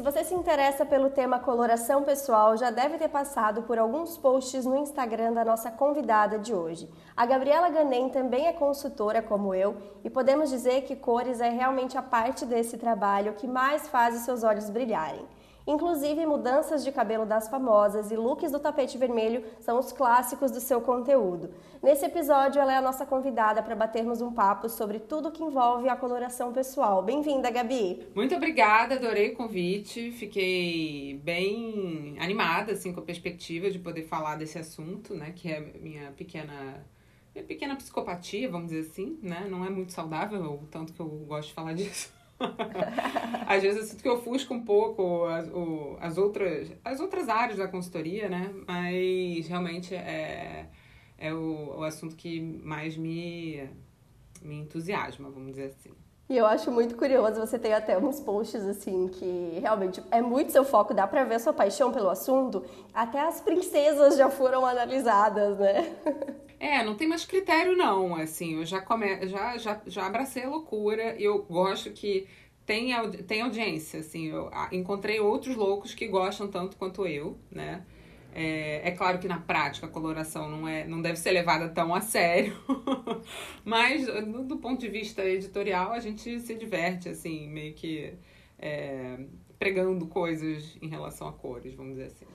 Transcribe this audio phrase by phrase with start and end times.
[0.00, 4.64] Se você se interessa pelo tema coloração pessoal, já deve ter passado por alguns posts
[4.64, 6.88] no Instagram da nossa convidada de hoje.
[7.14, 11.98] A Gabriela Ganem também é consultora como eu e podemos dizer que cores é realmente
[11.98, 15.26] a parte desse trabalho que mais faz os seus olhos brilharem.
[15.70, 20.60] Inclusive, mudanças de cabelo das famosas e looks do tapete vermelho são os clássicos do
[20.60, 21.54] seu conteúdo.
[21.80, 25.88] Nesse episódio, ela é a nossa convidada para batermos um papo sobre tudo que envolve
[25.88, 27.04] a coloração pessoal.
[27.04, 28.04] Bem-vinda, Gabi!
[28.16, 30.10] Muito obrigada, adorei o convite.
[30.10, 35.32] Fiquei bem animada assim, com a perspectiva de poder falar desse assunto, né?
[35.36, 36.84] Que é minha pequena
[37.32, 39.46] minha pequena psicopatia, vamos dizer assim, né?
[39.48, 42.12] Não é muito saudável, o tanto que eu gosto de falar disso.
[43.46, 47.28] Às vezes eu sinto que eu ofusco um pouco as, o, as, outras, as outras
[47.28, 48.50] áreas da consultoria, né?
[48.66, 50.66] Mas realmente é,
[51.18, 53.68] é o, o assunto que mais me,
[54.42, 55.90] me entusiasma, vamos dizer assim.
[56.28, 60.52] E eu acho muito curioso, você tem até uns posts assim que realmente é muito
[60.52, 62.64] seu foco, dá pra ver a sua paixão pelo assunto.
[62.94, 65.92] Até as princesas já foram analisadas, né?
[66.60, 69.26] É, não tem mais critério não, assim, eu já, come...
[69.26, 72.28] já, já, já abracei a loucura, eu gosto que
[72.66, 72.90] tem,
[73.26, 77.82] tem audiência, assim, eu encontrei outros loucos que gostam tanto quanto eu, né?
[78.34, 81.94] É, é, claro que na prática a coloração não, é, não deve ser levada tão
[81.94, 82.54] a sério,
[83.64, 88.12] mas do, do, ponto de vista editorial a gente se diverte, assim, meio que
[88.58, 89.18] é,
[89.58, 92.26] pregando coisas em relação a cores, vamos dizer assim.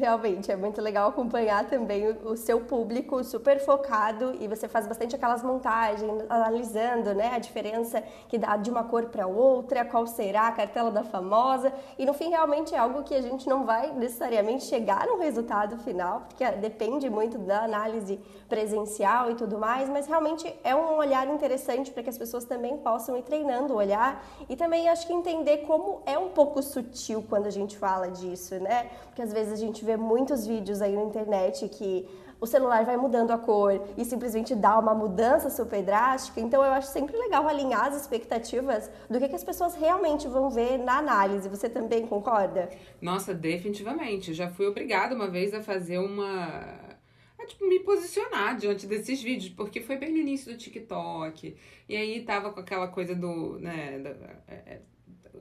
[0.00, 5.14] Realmente, é muito legal acompanhar também o, seu público super focado e você faz bastante
[5.14, 10.48] aquelas montagens, analisando né, a diferença que dá de uma cor para outra, qual será
[10.48, 11.70] a cartela da famosa.
[11.98, 15.76] E no fim, realmente é algo que a gente não vai necessariamente chegar no resultado
[15.76, 18.18] final, porque depende muito da análise
[18.48, 22.78] presencial e tudo mais, mas realmente é um olhar interessante para que as pessoas também
[22.78, 27.22] possam ir treinando o olhar e também acho que entender como é um pouco sutil
[27.28, 28.88] quando a gente fala disso, né?
[29.04, 32.06] Porque às vezes a gente gente vê muitos vídeos aí na internet que
[32.40, 36.40] o celular vai mudando a cor e simplesmente dá uma mudança super drástica.
[36.40, 40.48] Então eu acho sempre legal alinhar as expectativas do que, que as pessoas realmente vão
[40.48, 41.48] ver na análise.
[41.48, 42.70] Você também concorda?
[43.00, 44.32] Nossa, definitivamente.
[44.32, 46.88] Já fui obrigada uma vez a fazer uma
[47.38, 51.56] a, tipo, me posicionar diante desses vídeos, porque foi bem no início do TikTok.
[51.88, 54.02] E aí tava com aquela coisa do, né,
[54.46, 54.80] é, é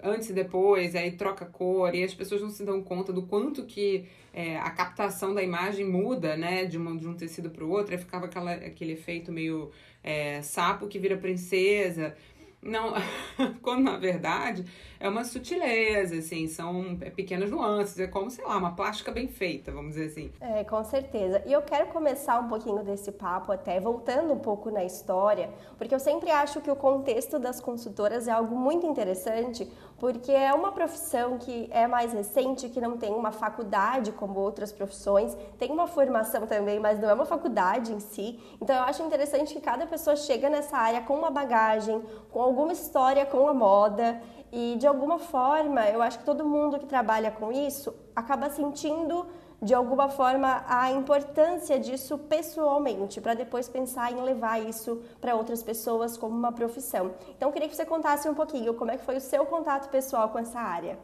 [0.04, 3.64] antes e depois, aí troca cor, e as pessoas não se dão conta do quanto
[3.66, 7.70] que é, a captação da imagem muda, né, de, uma, de um tecido para o
[7.70, 9.72] outro, aí ficava aquela, aquele efeito meio
[10.04, 12.16] é, sapo que vira princesa.
[12.62, 12.94] Não,
[13.62, 14.66] quando na verdade
[15.00, 19.72] é uma sutileza, assim, são pequenas nuances, é como, sei lá, uma plástica bem feita,
[19.72, 20.32] vamos dizer assim.
[20.42, 21.42] É, com certeza.
[21.46, 25.96] E eu quero começar um pouquinho desse papo até, voltando um pouco na história, porque
[25.96, 29.66] eu sempre acho que o contexto das consultoras é algo muito interessante,
[30.00, 34.72] porque é uma profissão que é mais recente, que não tem uma faculdade como outras
[34.72, 38.40] profissões, tem uma formação também, mas não é uma faculdade em si.
[38.62, 42.02] Então eu acho interessante que cada pessoa chega nessa área com uma bagagem,
[42.32, 44.22] com alguma história com a moda
[44.52, 49.28] e de alguma forma eu acho que todo mundo que trabalha com isso acaba sentindo
[49.62, 55.62] de alguma forma a importância disso pessoalmente, para depois pensar em levar isso para outras
[55.62, 57.14] pessoas como uma profissão.
[57.36, 59.90] Então, eu queria que você contasse um pouquinho como é que foi o seu contato
[59.90, 60.98] pessoal com essa área.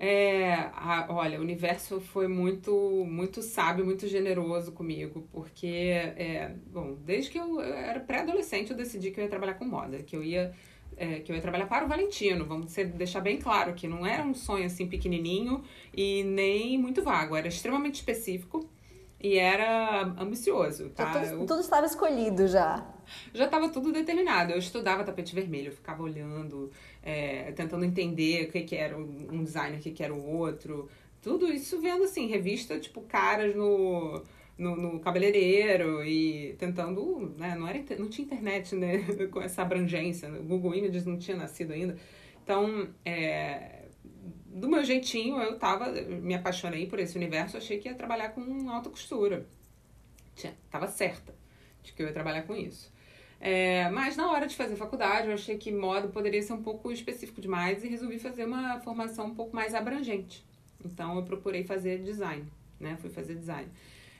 [0.00, 2.72] É, a, olha, o universo foi muito,
[3.04, 9.10] muito sábio, muito generoso comigo, porque, é, bom, desde que eu, era pré-adolescente, eu decidi
[9.10, 10.54] que eu ia trabalhar com moda, que eu ia
[10.98, 12.44] é, que eu ia trabalhar para o Valentino.
[12.44, 15.62] Vamos deixar bem claro que não era um sonho assim pequenininho
[15.94, 18.68] e nem muito vago, era extremamente específico
[19.20, 21.12] e era ambicioso, tá?
[21.12, 22.86] Tudo, eu, tudo estava escolhido já.
[23.34, 24.52] Já estava tudo determinado.
[24.52, 26.70] Eu estudava tapete vermelho, eu ficava olhando,
[27.02, 30.88] é, tentando entender o que, que era um designer, o que, que era o outro.
[31.20, 34.22] Tudo isso vendo assim, revista, tipo, caras no
[34.58, 38.98] no, no cabeleireiro e tentando, né, não, era, não tinha internet, né,
[39.30, 41.96] com essa abrangência, o Google Images não tinha nascido ainda.
[42.42, 43.84] Então, é,
[44.46, 48.68] do meu jeitinho, eu tava, me apaixonei por esse universo, achei que ia trabalhar com
[48.68, 49.46] alta costura.
[50.34, 51.34] Tinha, tava certa
[51.82, 52.92] de que eu ia trabalhar com isso.
[53.40, 56.90] É, mas na hora de fazer faculdade, eu achei que moda poderia ser um pouco
[56.90, 60.44] específico demais e resolvi fazer uma formação um pouco mais abrangente.
[60.84, 62.44] Então, eu procurei fazer design,
[62.80, 62.96] né?
[63.00, 63.70] Fui fazer design.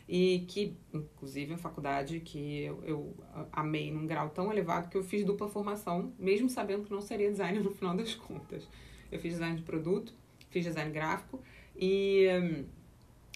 [0.08, 3.16] E que, inclusive, a faculdade que eu, eu,
[3.52, 7.30] amei num grau tão elevado que eu fiz dupla formação, mesmo sabendo que não seria
[7.30, 8.66] designer no final das contas.
[9.12, 10.14] Eu fiz design de produto,
[10.48, 11.38] fiz design gráfico
[11.76, 12.26] e,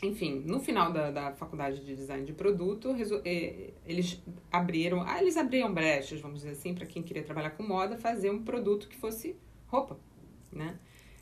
[0.02, 2.96] enfim, no final da, da faculdade de design de produto,
[3.84, 7.98] eles abriram, ah, eles abriam brechas, vamos dizer assim, para quem queria trabalhar com moda,
[7.98, 9.36] fazer um produto que fosse
[9.66, 10.00] roupa,
[10.50, 10.78] né?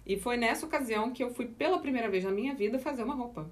[0.07, 3.15] E foi nessa ocasião que eu fui pela primeira vez na minha vida fazer uma
[3.15, 3.51] roupa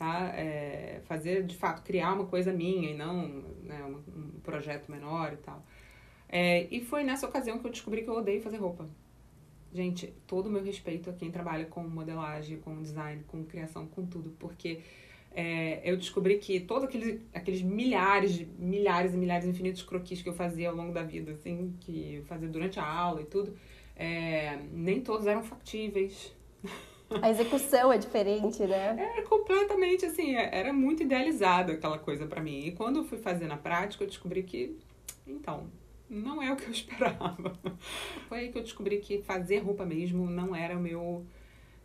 [0.00, 0.32] tá?
[0.34, 3.28] É, fazer, de fato, criar uma coisa minha e não
[3.62, 5.62] né, um, um projeto menor e tal.
[6.26, 8.88] É, e foi nessa ocasião que eu descobri que eu odeio fazer roupa.
[9.74, 14.06] Gente, todo o meu respeito a quem trabalha com modelagem, com design, com criação, com
[14.06, 14.80] tudo, porque
[15.32, 20.30] é, eu descobri que todos aqueles, aqueles milhares, de, milhares e milhares infinitos croquis que
[20.30, 23.54] eu fazia ao longo da vida, assim, que fazia durante a aula e tudo,
[23.94, 26.34] é, nem todos eram factíveis.
[27.20, 29.14] A execução é diferente, né?
[29.18, 32.66] É completamente assim, é, era muito idealizado aquela coisa para mim.
[32.66, 34.78] E quando eu fui fazer na prática, eu descobri que,
[35.26, 35.66] então,
[36.08, 37.58] não é o que eu esperava.
[38.28, 41.26] Foi aí que eu descobri que fazer roupa mesmo não era o meu,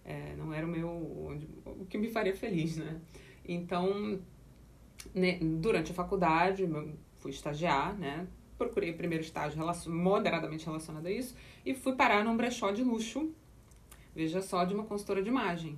[0.04, 3.02] é, não era o meu, o que me faria feliz, né?
[3.48, 4.20] Então,
[5.14, 6.70] né, durante a faculdade,
[7.18, 8.28] fui estagiar, né?
[8.60, 11.36] Procurei o primeiro estágio moderadamente relacionado a isso
[11.66, 13.34] e fui parar num brechó de luxo
[14.16, 15.78] veja só, de uma consultora de imagem.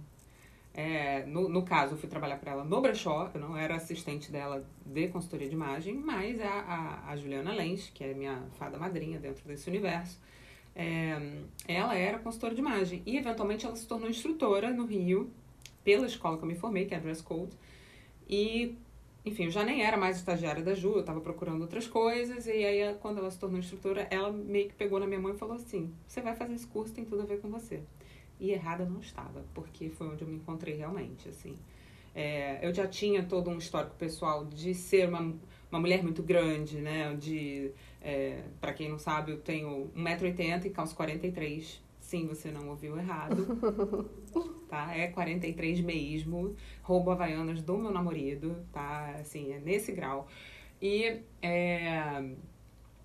[0.74, 4.32] É, no, no caso, eu fui trabalhar para ela no brechó, eu não era assistente
[4.32, 8.78] dela de consultoria de imagem, mas a, a, a Juliana Lenz, que é minha fada
[8.78, 10.22] madrinha dentro desse universo,
[10.76, 11.20] é,
[11.68, 13.02] ela era consultora de imagem.
[13.08, 15.32] E, eventualmente, ela se tornou instrutora no Rio,
[15.84, 17.58] pela escola que eu me formei, que é a Dress Code.
[18.30, 18.76] E,
[19.26, 22.46] enfim, eu já nem era mais estagiária da Ju, eu estava procurando outras coisas.
[22.46, 25.38] E aí, quando ela se tornou instrutora, ela meio que pegou na minha mão e
[25.38, 27.82] falou assim: Você vai fazer esse curso, tem tudo a ver com você.
[28.40, 31.56] E errada não estava, porque foi onde eu me encontrei realmente, assim.
[32.14, 35.36] É, eu já tinha todo um histórico pessoal de ser uma,
[35.72, 37.16] uma mulher muito grande, né?
[37.16, 41.82] De, é, para quem não sabe, eu tenho 1,80m e calço 43.
[42.00, 44.10] Sim, você não ouviu errado.
[44.68, 44.96] tá?
[44.96, 46.56] É 43 mesmo.
[46.82, 49.16] Roubo Havaianas do meu namorado, tá?
[49.20, 50.28] Assim, é nesse grau.
[50.82, 52.24] E, é,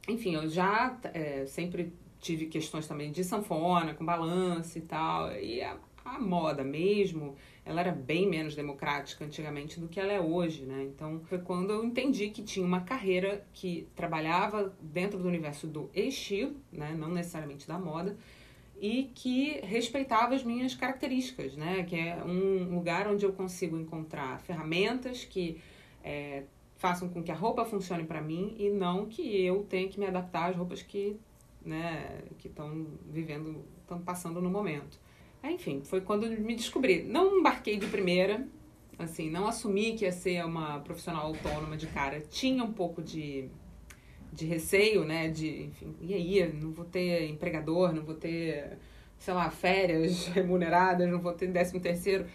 [0.08, 5.30] enfim, eu já é, sempre tive questões também de sanfona, com balanço e tal.
[5.32, 7.34] E a, a, moda mesmo,
[7.66, 10.84] ela era bem menos democrática antigamente do que ela é hoje, né?
[10.84, 15.90] Então foi quando eu entendi que tinha uma carreira que trabalhava dentro do universo do
[15.92, 16.94] estilo, né?
[16.96, 18.16] Não necessariamente da moda.
[18.80, 21.82] E que respeitava as minhas características, né?
[21.82, 25.60] Que é um lugar onde eu consigo encontrar ferramentas que
[26.04, 26.44] é,
[26.76, 30.06] façam com que a roupa funcione para mim e não que eu tenha que me
[30.06, 31.16] adaptar às roupas que
[31.64, 34.99] né, que estão vivendo, estão passando no momento.
[35.44, 37.03] Enfim, foi quando me descobri.
[37.03, 38.47] Não embarquei de primeira,
[38.99, 42.20] assim, não assumi que ia ser uma profissional autônoma de cara.
[42.20, 43.49] Tinha um pouco de,
[44.32, 48.79] de receio, né, de, enfim, e aí, não vou ter empregador, não vou ter,
[49.19, 52.26] sei lá, férias remuneradas, não vou ter décimo terceiro.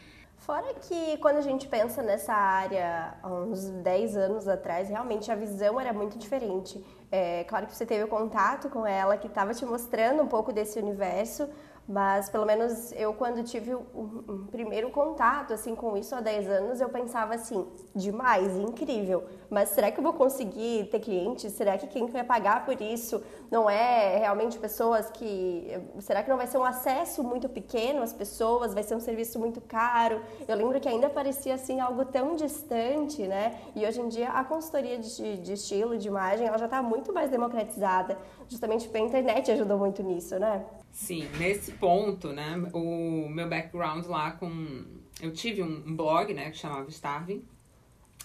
[0.48, 5.36] Fora que quando a gente pensa nessa área há uns 10 anos atrás, realmente a
[5.36, 6.82] visão era muito diferente.
[7.12, 10.54] É, claro que você teve o contato com ela, que estava te mostrando um pouco
[10.54, 11.50] desse universo,
[11.88, 13.86] mas pelo menos eu quando tive um,
[14.28, 19.24] um, primeiro contato assim com isso há 10 anos, eu pensava assim, demais, incrível.
[19.50, 21.54] Mas será que eu vou conseguir ter clientes?
[21.54, 26.36] Será que quem vai pagar por isso não é realmente pessoas que será que não
[26.36, 30.22] vai ser um acesso muito pequeno às pessoas, vai ser um serviço muito caro?
[30.46, 33.58] Eu lembro que ainda parecia assim algo tão distante, né?
[33.74, 37.14] E hoje em dia a consultoria de, de estilo, de imagem, ela já está muito
[37.14, 38.18] mais democratizada,
[38.50, 40.66] justamente porque a internet ajudou muito nisso, né?
[40.98, 44.84] Sim, nesse ponto, né, o meu background lá com...
[45.22, 47.46] Eu tive um blog, né, que chamava Starving.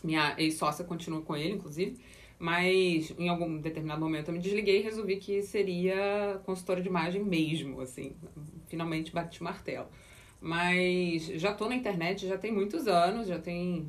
[0.03, 2.01] Minha ex-sócia continua com ele, inclusive.
[2.39, 7.23] Mas em algum determinado momento eu me desliguei e resolvi que seria consultora de imagem
[7.23, 8.17] mesmo, assim.
[8.69, 9.89] Finalmente bati o martelo.
[10.41, 13.87] Mas já tô na internet já tem muitos anos, já tem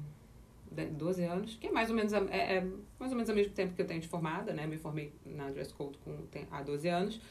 [0.69, 2.17] 12 anos, que é mais ou menos, é,
[2.57, 2.67] é
[2.99, 4.67] mais ou menos ao mesmo tempo que eu tenho de formada, né?
[4.67, 6.17] Me formei na Dress Code com,
[6.51, 7.21] há 12 anos.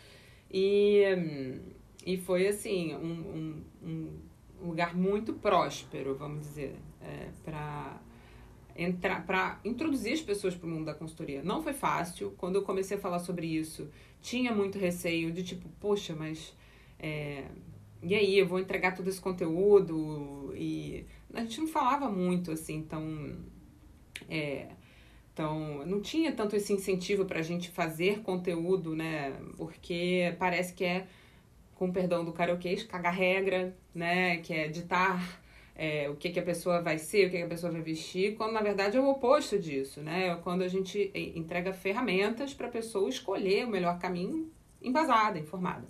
[0.53, 1.03] E,
[2.05, 4.11] e foi assim, um, um,
[4.61, 8.01] um lugar muito próspero, vamos dizer, é, para
[8.75, 11.43] entrar para introduzir as pessoas para o mundo da consultoria.
[11.43, 12.33] Não foi fácil.
[12.39, 13.91] Quando eu comecei a falar sobre isso,
[14.21, 16.55] tinha muito receio de tipo, poxa, mas
[16.99, 17.45] é,
[18.03, 22.75] e aí, eu vou entregar todo esse conteúdo e a gente não falava muito assim,
[22.75, 23.37] então
[24.29, 24.71] é,
[25.33, 29.33] então, não tinha tanto esse incentivo para a gente fazer conteúdo, né?
[29.57, 31.07] Porque parece que é,
[31.75, 34.39] com perdão do karaokê, cagar regra, né?
[34.39, 35.41] Que é ditar
[35.75, 38.37] é, o que, que a pessoa vai ser, o que, que a pessoa vai vestir,
[38.37, 40.29] quando na verdade é o oposto disso, né?
[40.29, 44.51] É quando a gente entrega ferramentas para a pessoa escolher o melhor caminho
[44.83, 45.89] embasada, informada.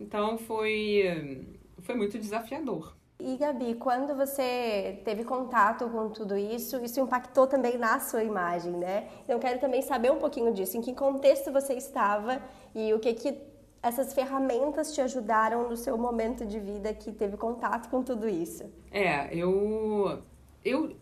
[0.00, 1.46] Então foi,
[1.82, 2.96] foi muito desafiador.
[3.18, 8.72] E Gabi, quando você teve contato com tudo isso, isso impactou também na sua imagem,
[8.72, 9.08] né?
[9.26, 12.42] Eu quero também saber um pouquinho disso, em que contexto você estava
[12.74, 13.38] e o que que
[13.82, 18.64] essas ferramentas te ajudaram no seu momento de vida que teve contato com tudo isso?
[18.90, 20.22] É, eu
[20.62, 20.94] eu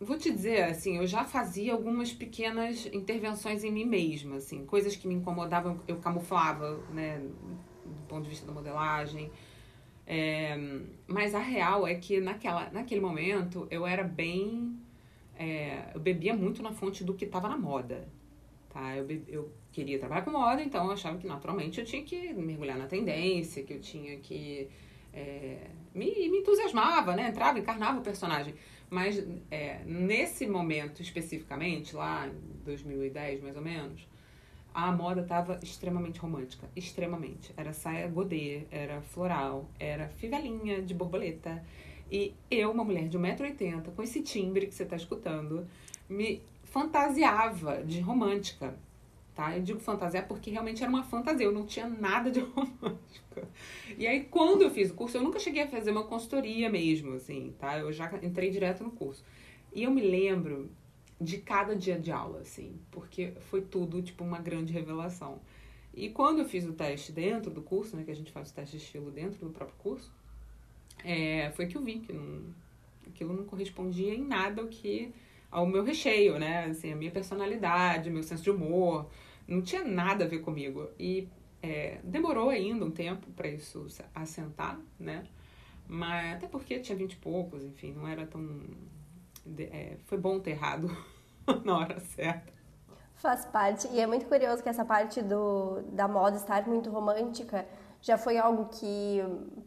[0.00, 4.94] vou te dizer assim, eu já fazia algumas pequenas intervenções em mim mesma, assim, coisas
[4.94, 7.18] que me incomodavam, eu camuflava, né,
[7.84, 9.30] do ponto de vista da modelagem.
[10.10, 10.58] É,
[11.06, 14.74] mas a real é que naquela, naquele momento eu era bem.
[15.38, 18.08] É, eu bebia muito na fonte do que estava na moda.
[18.70, 18.96] Tá?
[18.96, 22.78] Eu, eu queria trabalhar com moda, então eu achava que naturalmente eu tinha que mergulhar
[22.78, 24.70] na tendência, que eu tinha que.
[25.12, 27.28] É, me, me entusiasmava, né?
[27.28, 28.54] Entrava, encarnava o personagem.
[28.88, 34.08] Mas é, nesse momento especificamente, lá em 2010 mais ou menos,
[34.86, 36.68] a moda estava extremamente romântica.
[36.76, 37.52] Extremamente.
[37.56, 41.64] Era saia godê, era floral, era fivelinha de borboleta.
[42.10, 45.66] E eu, uma mulher de 1,80m, com esse timbre que você está escutando,
[46.08, 48.78] me fantasiava de romântica
[49.34, 49.56] tá?
[49.56, 53.48] Eu digo fantasiar porque realmente era uma fantasia, eu não tinha nada de romântica.
[53.96, 57.14] E aí, quando eu fiz o curso, eu nunca cheguei a fazer uma consultoria mesmo,
[57.14, 57.78] assim, tá?
[57.78, 59.24] Eu já entrei direto no curso.
[59.72, 60.68] E eu me lembro
[61.20, 65.40] de cada dia de aula, assim, porque foi tudo, tipo, uma grande revelação.
[65.92, 68.54] E quando eu fiz o teste dentro do curso, né, que a gente faz o
[68.54, 70.12] teste de estilo dentro do próprio curso,
[71.04, 72.54] é, foi que eu vi que não,
[73.06, 75.12] aquilo não correspondia em nada ao que
[75.50, 76.66] ao meu recheio, né?
[76.66, 79.08] Assim, a minha personalidade, meu senso de humor,
[79.46, 80.88] não tinha nada a ver comigo.
[80.98, 81.26] E
[81.62, 85.26] é, demorou ainda um tempo para isso assentar, né?
[85.86, 88.60] Mas até porque tinha vinte e poucos, enfim, não era tão.
[89.58, 90.88] É, foi bom ter errado
[91.64, 92.52] na hora certa.
[93.14, 93.88] Faz parte.
[93.88, 97.66] E é muito curioso que essa parte do, da moda estar muito romântica
[98.00, 99.20] já foi algo que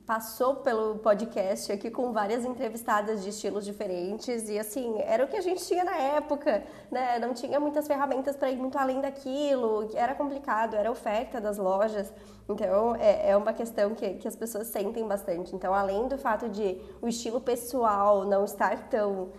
[0.06, 5.36] passou pelo podcast aqui com várias entrevistadas de estilos diferentes e assim era o que
[5.36, 7.20] a gente tinha na época, né?
[7.20, 12.12] Não tinha muitas ferramentas para ir muito além daquilo, era complicado, era oferta das lojas,
[12.48, 15.54] então é, é uma questão que, que as pessoas sentem bastante.
[15.54, 19.30] Então além do fato de o estilo pessoal não estar tão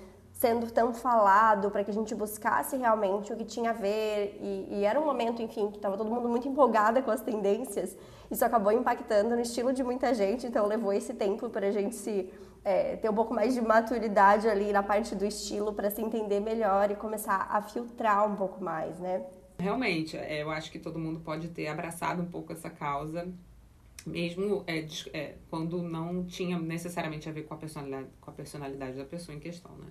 [0.42, 4.66] sendo tão falado para que a gente buscasse realmente o que tinha a ver e,
[4.72, 7.96] e era um momento, enfim, que estava todo mundo muito empolgada com as tendências.
[8.28, 11.94] Isso acabou impactando no estilo de muita gente, então levou esse tempo para a gente
[11.94, 12.28] se
[12.64, 16.40] é, ter um pouco mais de maturidade ali na parte do estilo para se entender
[16.40, 19.24] melhor e começar a filtrar um pouco mais, né?
[19.60, 23.28] Realmente, é, eu acho que todo mundo pode ter abraçado um pouco essa causa
[24.04, 28.96] mesmo é, é, quando não tinha necessariamente a ver com a personalidade, com a personalidade
[28.96, 29.86] da pessoa em questão, né?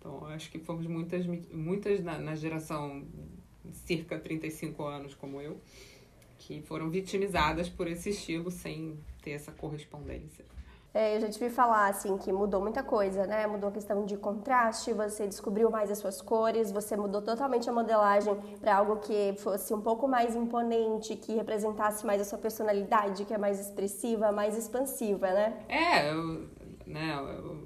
[0.00, 3.04] Então, acho que fomos muitas, muitas na, na geração
[3.86, 5.60] cerca 35 anos como eu,
[6.38, 10.44] que foram vitimizadas por esse estilo sem ter essa correspondência.
[10.92, 13.46] É, eu já te vi falar assim que mudou muita coisa, né?
[13.46, 17.72] Mudou a questão de contraste, você descobriu mais as suas cores, você mudou totalmente a
[17.72, 23.24] modelagem para algo que fosse um pouco mais imponente, que representasse mais a sua personalidade,
[23.24, 25.64] que é mais expressiva, mais expansiva, né?
[25.68, 26.48] É, eu,
[26.86, 27.16] né?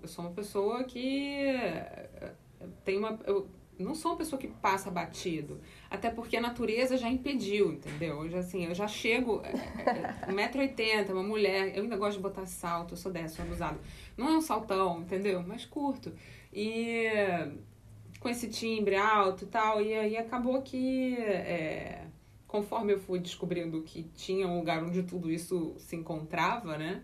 [0.03, 1.57] Eu sou uma pessoa que
[2.85, 3.19] tem uma.
[3.27, 5.61] Eu não sou uma pessoa que passa batido.
[5.91, 8.25] Até porque a natureza já impediu, entendeu?
[8.25, 9.43] Eu já, assim, eu já chego.
[10.29, 11.77] 1,80m, é, é, uma mulher.
[11.77, 13.79] Eu ainda gosto de botar salto, eu sou dessa, sou abusada.
[14.17, 15.43] Não é um saltão, entendeu?
[15.47, 16.13] Mas curto.
[16.53, 17.09] E
[18.21, 19.83] com esse timbre alto e tal.
[19.83, 21.17] E aí acabou que.
[21.17, 22.07] É,
[22.47, 27.03] conforme eu fui descobrindo que tinha um lugar onde tudo isso se encontrava, né?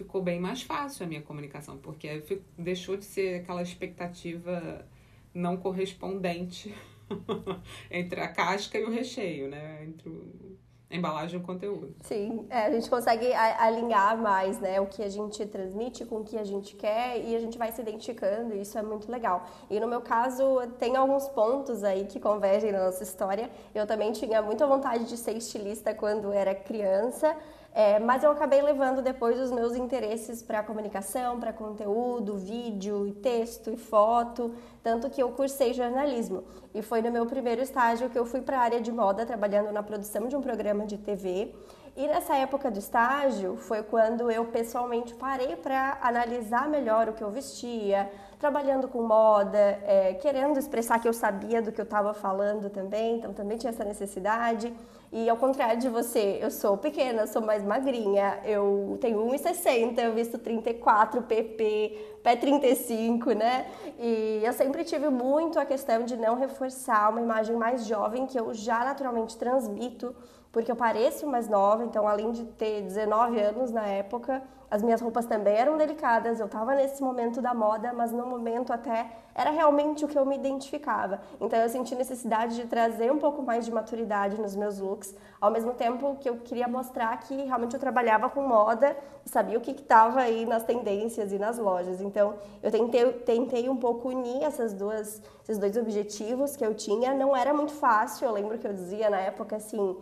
[0.00, 2.22] Ficou bem mais fácil a minha comunicação, porque
[2.56, 4.86] deixou de ser aquela expectativa
[5.34, 6.74] não correspondente
[7.90, 9.84] entre a casca e o recheio, né?
[9.84, 10.56] Entre o,
[10.90, 11.94] a embalagem e o conteúdo.
[12.00, 14.80] Sim, é, a gente consegue alinhar mais, né?
[14.80, 17.70] O que a gente transmite com o que a gente quer e a gente vai
[17.70, 19.46] se identificando, e isso é muito legal.
[19.68, 23.50] E no meu caso, tem alguns pontos aí que convergem na nossa história.
[23.74, 27.36] Eu também tinha muita vontade de ser estilista quando era criança,
[27.72, 33.12] é, mas eu acabei levando depois os meus interesses para comunicação, para conteúdo, vídeo, e
[33.12, 36.42] texto e foto, tanto que eu cursei jornalismo.
[36.74, 39.70] E foi no meu primeiro estágio que eu fui para a área de moda, trabalhando
[39.72, 41.54] na produção de um programa de TV.
[41.96, 47.22] E nessa época do estágio foi quando eu pessoalmente parei para analisar melhor o que
[47.22, 52.14] eu vestia, trabalhando com moda, é, querendo expressar que eu sabia do que eu estava
[52.14, 54.72] falando também, então também tinha essa necessidade.
[55.12, 60.14] E ao contrário de você, eu sou pequena, sou mais magrinha, eu tenho 1,60, eu
[60.14, 63.66] visto 34 pp, pé 35, né?
[63.98, 68.38] E eu sempre tive muito a questão de não reforçar uma imagem mais jovem que
[68.38, 70.14] eu já naturalmente transmito,
[70.52, 75.00] porque eu pareço mais nova, então além de ter 19 anos na época, as minhas
[75.00, 79.50] roupas também eram delicadas, eu estava nesse momento da moda, mas no momento até era
[79.50, 81.20] realmente o que eu me identificava.
[81.40, 85.50] Então eu senti necessidade de trazer um pouco mais de maturidade nos meus looks, ao
[85.50, 89.60] mesmo tempo que eu queria mostrar que realmente eu trabalhava com moda e sabia o
[89.60, 92.00] que estava aí nas tendências e nas lojas.
[92.00, 97.12] Então eu tentei, tentei um pouco unir essas duas, esses dois objetivos que eu tinha.
[97.12, 99.96] Não era muito fácil, eu lembro que eu dizia na época assim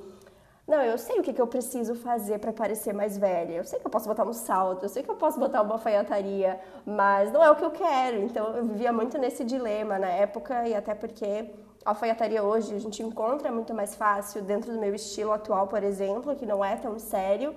[0.68, 3.54] não, eu sei o que, que eu preciso fazer para parecer mais velha.
[3.54, 5.72] Eu sei que eu posso botar um salto, eu sei que eu posso botar uma
[5.72, 8.20] alfaiataria, mas não é o que eu quero.
[8.20, 11.50] Então eu vivia muito nesse dilema na época e até porque
[11.87, 15.82] a alfaiataria hoje a gente encontra muito mais fácil dentro do meu estilo atual, por
[15.82, 17.54] exemplo, que não é tão sério,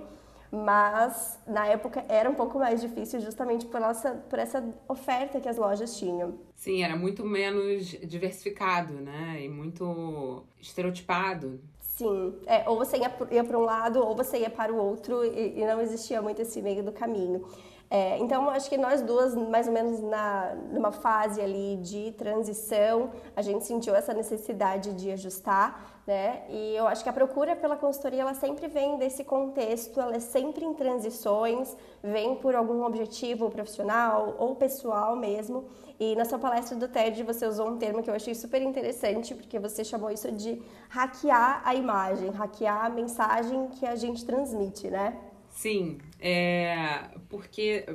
[0.50, 5.50] mas na época era um pouco mais difícil justamente por, essa, por essa oferta que
[5.50, 6.36] as lojas tinham.
[6.56, 9.42] Sim, era muito menos diversificado, né?
[9.44, 11.60] E muito estereotipado.
[12.02, 15.60] Sim, é, ou você ia, para um lado ou você ia para o outro e,
[15.60, 17.46] e não existia muito esse meio do caminho.
[17.92, 23.12] É, então, acho que nós duas, mais ou menos na, numa fase ali de transição,
[23.36, 26.44] a gente sentiu essa necessidade de ajustar, né?
[26.50, 30.20] E eu acho que a procura pela consultoria, ela sempre vem desse contexto, ela é
[30.20, 35.66] sempre em transições, vem por algum objetivo profissional ou pessoal mesmo.
[36.00, 39.36] E na sua palestra do TED você usou um termo que eu achei super interessante,
[39.36, 44.90] porque você chamou isso de hackear a imagem, hackear a mensagem que a gente transmite,
[44.90, 45.16] né?
[45.50, 47.86] Sim, é, porque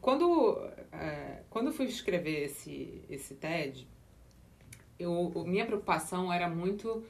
[0.00, 0.58] quando,
[0.92, 3.86] é, quando fui escrever esse, esse TED,
[4.98, 7.04] eu, minha preocupação era muito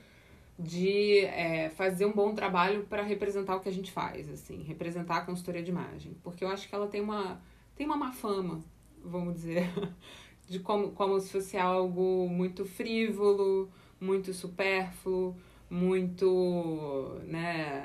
[0.58, 5.18] de é, fazer um bom trabalho para representar o que a gente faz, assim, representar
[5.18, 7.40] a consultoria de imagem, porque eu acho que ela tem uma,
[7.75, 8.64] tem uma má fama,
[9.04, 9.68] vamos dizer,
[10.48, 13.70] de como, como se fosse algo muito frívolo,
[14.00, 15.36] muito supérfluo,
[15.68, 17.84] muito, né,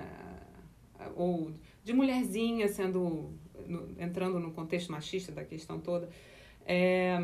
[1.16, 1.52] ou
[1.84, 3.32] de mulherzinha sendo,
[3.68, 6.10] no, entrando no contexto machista da questão toda.
[6.66, 7.20] É,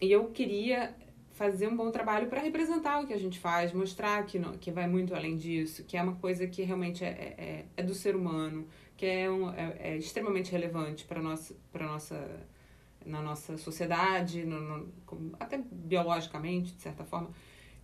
[0.00, 0.94] e eu queria
[1.36, 4.72] fazer um bom trabalho para representar o que a gente faz, mostrar que, não, que
[4.72, 7.94] vai muito além disso, que é uma coisa que realmente é, é, é, é do
[7.94, 12.46] ser humano, que é, um, é, é extremamente relevante para nossa, nossa
[13.04, 14.92] na nossa sociedade, no, no,
[15.38, 17.30] até biologicamente, de certa forma.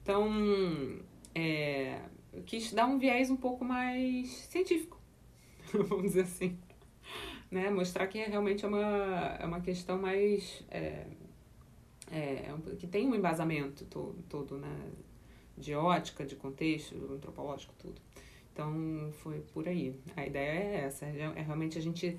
[0.03, 0.99] Então,
[1.35, 2.01] é,
[2.47, 4.99] quis dar um viés um pouco mais científico,
[5.73, 6.59] vamos dizer assim.
[7.51, 7.69] Né?
[7.69, 10.65] Mostrar que realmente é uma, é uma questão mais.
[12.13, 14.91] É, é, que tem um embasamento todo, todo né?
[15.57, 18.01] de ótica, de contexto, antropológico, tudo.
[18.53, 19.95] Então, foi por aí.
[20.17, 22.19] A ideia é essa: é, é realmente a gente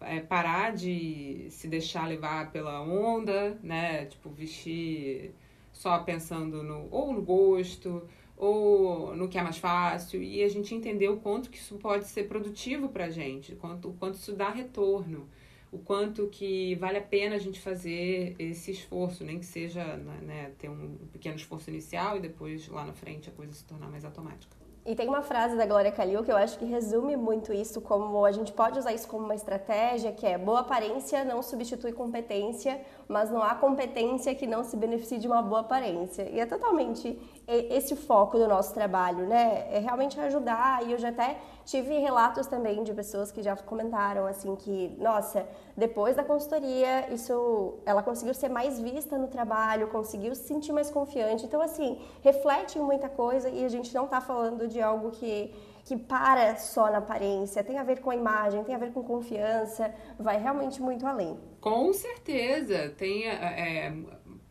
[0.00, 4.06] é, parar de se deixar levar pela onda, né?
[4.06, 5.34] Tipo, vestir
[5.72, 10.74] só pensando no ou no gosto ou no que é mais fácil e a gente
[10.74, 14.14] entender o quanto que isso pode ser produtivo para a gente, o quanto, o quanto
[14.14, 15.28] isso dá retorno,
[15.72, 20.18] o quanto que vale a pena a gente fazer esse esforço, nem que seja né,
[20.22, 23.90] né ter um pequeno esforço inicial e depois lá na frente a coisa se tornar
[23.90, 24.54] mais automática.
[24.84, 28.24] E tem uma frase da Glória Calil que eu acho que resume muito isso, como
[28.24, 32.80] a gente pode usar isso como uma estratégia, que é boa aparência não substitui competência,
[33.06, 36.28] mas não há competência que não se beneficie de uma boa aparência.
[36.28, 37.16] E é totalmente
[37.52, 39.66] esse o foco do nosso trabalho, né?
[39.70, 44.26] É realmente ajudar, e eu já até tive relatos também de pessoas que já comentaram
[44.26, 50.34] assim que, nossa, depois da consultoria, isso ela conseguiu ser mais vista no trabalho, conseguiu
[50.34, 51.44] se sentir mais confiante.
[51.44, 55.52] Então assim, reflete em muita coisa e a gente não está falando de algo que
[55.84, 59.02] que para só na aparência, tem a ver com a imagem, tem a ver com
[59.02, 61.36] confiança, vai realmente muito além.
[61.60, 63.92] Com certeza, tem é,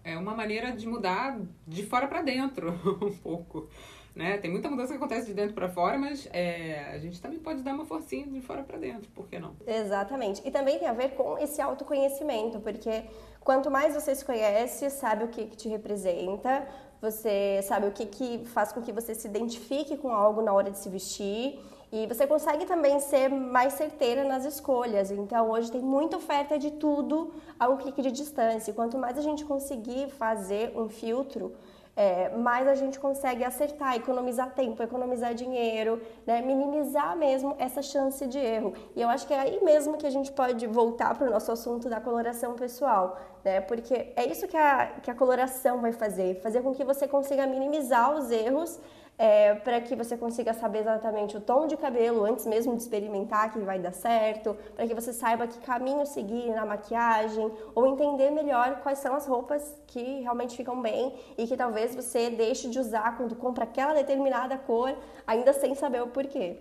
[0.04, 3.68] é, uma maneira de mudar de fora para dentro um pouco.
[4.14, 4.38] Né?
[4.38, 7.64] Tem muita mudança que acontece de dentro para fora, mas é, a gente também pode
[7.64, 9.56] dar uma forcinha de fora para dentro, por que não?
[9.66, 10.42] Exatamente.
[10.46, 13.06] E também tem a ver com esse autoconhecimento, porque
[13.40, 16.68] quanto mais você se conhece, sabe o que, que te representa,
[17.02, 20.70] você sabe o que, que faz com que você se identifique com algo na hora
[20.70, 21.58] de se vestir
[21.92, 25.12] e você consegue também ser mais certeira nas escolhas.
[25.12, 28.74] Então, hoje tem muita oferta de tudo a um clique de distância.
[28.74, 31.54] Quanto mais a gente conseguir fazer um filtro,
[31.94, 36.42] é, mais a gente consegue acertar, economizar tempo, economizar dinheiro, né?
[36.42, 38.74] minimizar mesmo essa chance de erro.
[38.96, 41.52] E eu acho que é aí mesmo que a gente pode voltar para o nosso
[41.52, 43.60] assunto da coloração pessoal, né?
[43.60, 47.46] Porque é isso que a, que a coloração vai fazer, fazer com que você consiga
[47.46, 48.80] minimizar os erros
[49.22, 53.54] é, para que você consiga saber exatamente o tom de cabelo antes mesmo de experimentar
[53.54, 58.32] que vai dar certo, para que você saiba que caminho seguir na maquiagem, ou entender
[58.32, 62.80] melhor quais são as roupas que realmente ficam bem e que talvez você deixe de
[62.80, 66.58] usar quando compra aquela determinada cor, ainda sem saber o porquê.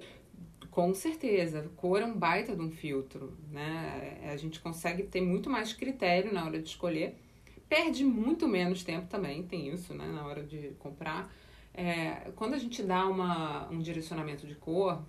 [0.70, 4.18] Com certeza, cor é um baita de um filtro, né?
[4.30, 7.16] A gente consegue ter muito mais critério na hora de escolher,
[7.70, 10.06] perde muito menos tempo também, tem isso, né?
[10.08, 11.32] Na hora de comprar
[11.74, 15.02] é, quando a gente dá uma, um direcionamento de cor,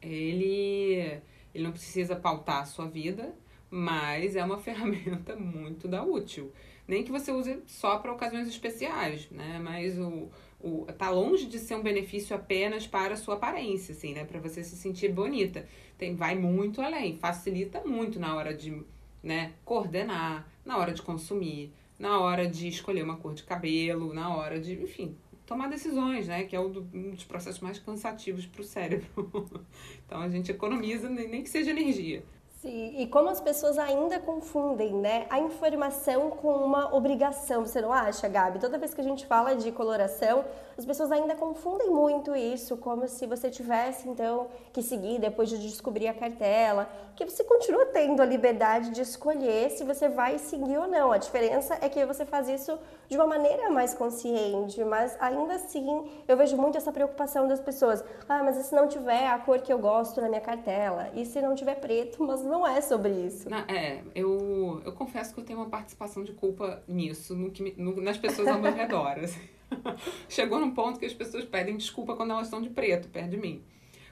[0.00, 1.20] ele,
[1.54, 3.34] ele não precisa pautar a sua vida,
[3.70, 6.52] mas é uma ferramenta muito da útil.
[6.88, 9.58] Nem que você use só para ocasiões especiais, né?
[9.60, 14.14] Mas o, o, tá longe de ser um benefício apenas para a sua aparência, assim,
[14.14, 14.24] né?
[14.24, 15.66] Para você se sentir bonita.
[15.98, 18.84] Tem, vai muito além, facilita muito na hora de
[19.22, 24.36] né, coordenar, na hora de consumir, na hora de escolher uma cor de cabelo, na
[24.36, 26.44] hora de, enfim, tomar decisões, né?
[26.44, 29.06] Que é um dos processos mais cansativos para o cérebro.
[30.04, 32.22] então a gente economiza nem que seja energia.
[32.60, 37.92] Sim, e como as pessoas ainda confundem, né, a informação com uma obrigação, você não
[37.92, 38.58] acha, Gabi?
[38.58, 40.44] Toda vez que a gente fala de coloração,
[40.78, 45.58] as pessoas ainda confundem muito isso, como se você tivesse então que seguir depois de
[45.58, 50.76] descobrir a cartela, que você continua tendo a liberdade de escolher se você vai seguir
[50.76, 51.12] ou não.
[51.12, 56.10] A diferença é que você faz isso de uma maneira mais consciente, mas ainda assim
[56.28, 58.04] eu vejo muito essa preocupação das pessoas.
[58.28, 61.10] Ah, mas e se não tiver a cor que eu gosto na minha cartela?
[61.14, 62.22] E se não tiver preto?
[62.22, 63.48] Mas não é sobre isso.
[63.48, 67.74] Não, é, eu, eu confesso que eu tenho uma participação de culpa nisso, no que,
[67.80, 69.18] no, nas pessoas ao meu redor.
[69.22, 69.55] Assim.
[70.28, 73.36] Chegou num ponto que as pessoas pedem desculpa quando elas estão de preto, perto de
[73.36, 73.62] mim.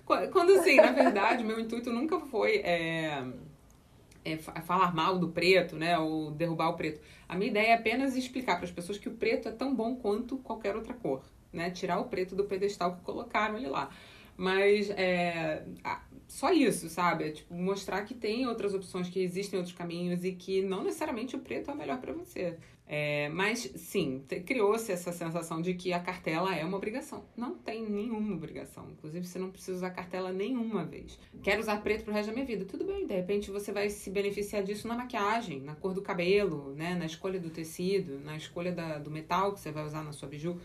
[0.04, 3.24] Quando, assim, na verdade, meu intuito nunca foi é,
[4.24, 5.98] é, falar mal do preto, né?
[5.98, 7.00] Ou derrubar o preto.
[7.26, 9.96] A minha ideia é apenas explicar para as pessoas que o preto é tão bom
[9.96, 11.70] quanto qualquer outra cor, né?
[11.70, 13.88] Tirar o preto do pedestal que colocaram ele lá.
[14.36, 15.64] Mas é,
[16.28, 17.24] só isso, sabe?
[17.24, 21.36] É, tipo, mostrar que tem outras opções, que existem outros caminhos e que não necessariamente
[21.36, 22.58] o preto é o melhor para você.
[22.86, 27.24] É, mas sim, criou-se essa sensação de que a cartela é uma obrigação.
[27.34, 28.90] Não tem nenhuma obrigação.
[28.90, 31.18] Inclusive, você não precisa usar cartela nenhuma vez.
[31.42, 32.66] Quero usar preto pro resto da minha vida.
[32.66, 36.74] Tudo bem, de repente você vai se beneficiar disso na maquiagem, na cor do cabelo,
[36.74, 36.94] né?
[36.94, 40.28] na escolha do tecido, na escolha da, do metal que você vai usar na sua
[40.28, 40.60] biju.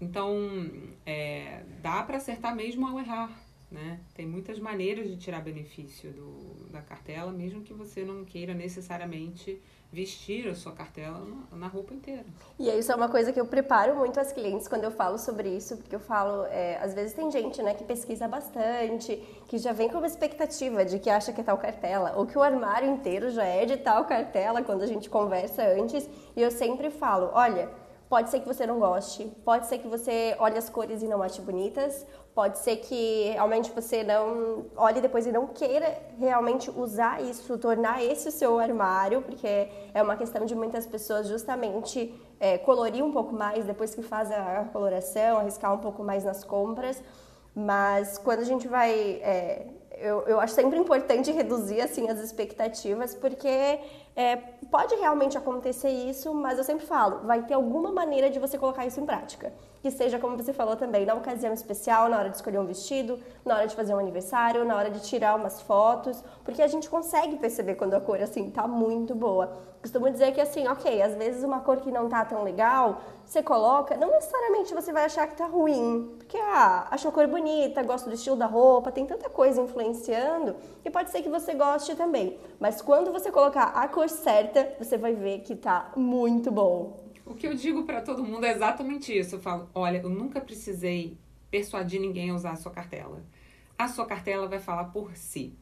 [0.00, 0.70] Então,
[1.04, 3.46] é, dá para acertar mesmo ao errar.
[3.70, 4.00] Né?
[4.14, 9.60] Tem muitas maneiras de tirar benefício do, da cartela, mesmo que você não queira necessariamente
[9.90, 12.26] vestir a sua cartela na, roupa inteira.
[12.58, 15.48] E isso é uma coisa que eu preparo muito as clientes quando eu falo sobre
[15.48, 19.16] isso, porque eu falo, é, às vezes tem gente né, que pesquisa bastante,
[19.48, 22.36] que já vem com uma expectativa de que acha que é tal cartela, ou que
[22.36, 26.50] o armário inteiro já é de tal cartela quando a gente conversa antes, e eu
[26.50, 27.70] sempre falo, olha,
[28.08, 31.22] Pode ser que você não goste, pode ser que você olhe as cores e não
[31.22, 37.22] ache bonitas, pode ser que realmente você não olhe depois e não queira realmente usar
[37.22, 42.56] isso, tornar esse o seu armário, porque é uma questão de muitas pessoas justamente é,
[42.56, 47.02] colorir um pouco mais depois que faz a coloração, arriscar um pouco mais nas compras.
[47.54, 48.90] Mas quando a gente vai
[49.20, 49.66] é,
[50.00, 53.80] eu, eu acho sempre importante reduzir assim as expectativas, porque
[54.18, 54.34] é,
[54.68, 58.84] pode realmente acontecer isso, mas eu sempre falo, vai ter alguma maneira de você colocar
[58.84, 59.52] isso em prática.
[59.80, 63.16] Que seja, como você falou também, na ocasião especial, na hora de escolher um vestido,
[63.44, 66.90] na hora de fazer um aniversário, na hora de tirar umas fotos, porque a gente
[66.90, 69.52] consegue perceber quando a cor assim tá muito boa.
[69.80, 73.40] Costumo dizer que assim, ok, às vezes uma cor que não tá tão legal, você
[73.40, 77.82] coloca, não necessariamente você vai achar que tá ruim, porque ah, achou a cor bonita,
[77.84, 81.94] gosta do estilo da roupa, tem tanta coisa influenciando, e pode ser que você goste
[81.94, 82.36] também.
[82.58, 87.04] Mas quando você colocar a cor certa, você vai ver que tá muito bom.
[87.24, 89.36] O que eu digo para todo mundo é exatamente isso.
[89.36, 91.18] Eu falo, olha, eu nunca precisei
[91.50, 93.22] persuadir ninguém a usar a sua cartela.
[93.78, 95.56] A sua cartela vai falar por si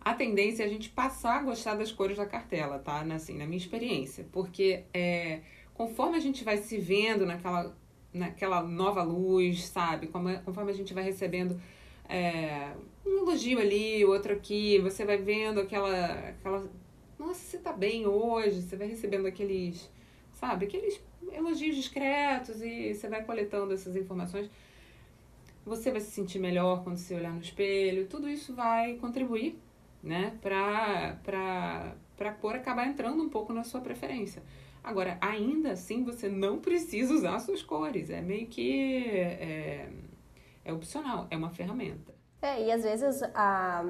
[0.00, 3.00] a tendência é a gente passar a gostar das cores da cartela, tá?
[3.14, 4.26] Assim, na minha experiência.
[4.32, 5.40] Porque é,
[5.74, 7.76] conforme a gente vai se vendo naquela,
[8.12, 10.06] naquela nova luz, sabe?
[10.06, 11.60] Conforme a gente vai recebendo
[12.08, 12.72] é,
[13.04, 16.70] um elogio ali, outro aqui, você vai vendo aquela, aquela.
[17.20, 19.90] Nossa, você tá bem hoje, você vai recebendo aqueles.
[20.32, 20.66] Sabe?
[20.66, 21.00] Aqueles
[21.32, 24.50] elogios discretos e você vai coletando essas informações.
[25.64, 28.06] Você vai se sentir melhor quando você olhar no espelho.
[28.08, 29.56] Tudo isso vai contribuir
[30.02, 30.38] né?
[30.40, 34.42] Para a cor acabar entrando um pouco na sua preferência.
[34.82, 38.10] Agora, ainda assim, você não precisa usar suas cores.
[38.10, 39.06] É meio que.
[39.06, 39.88] É,
[40.64, 42.14] é opcional, é uma ferramenta.
[42.40, 43.84] É, e às vezes a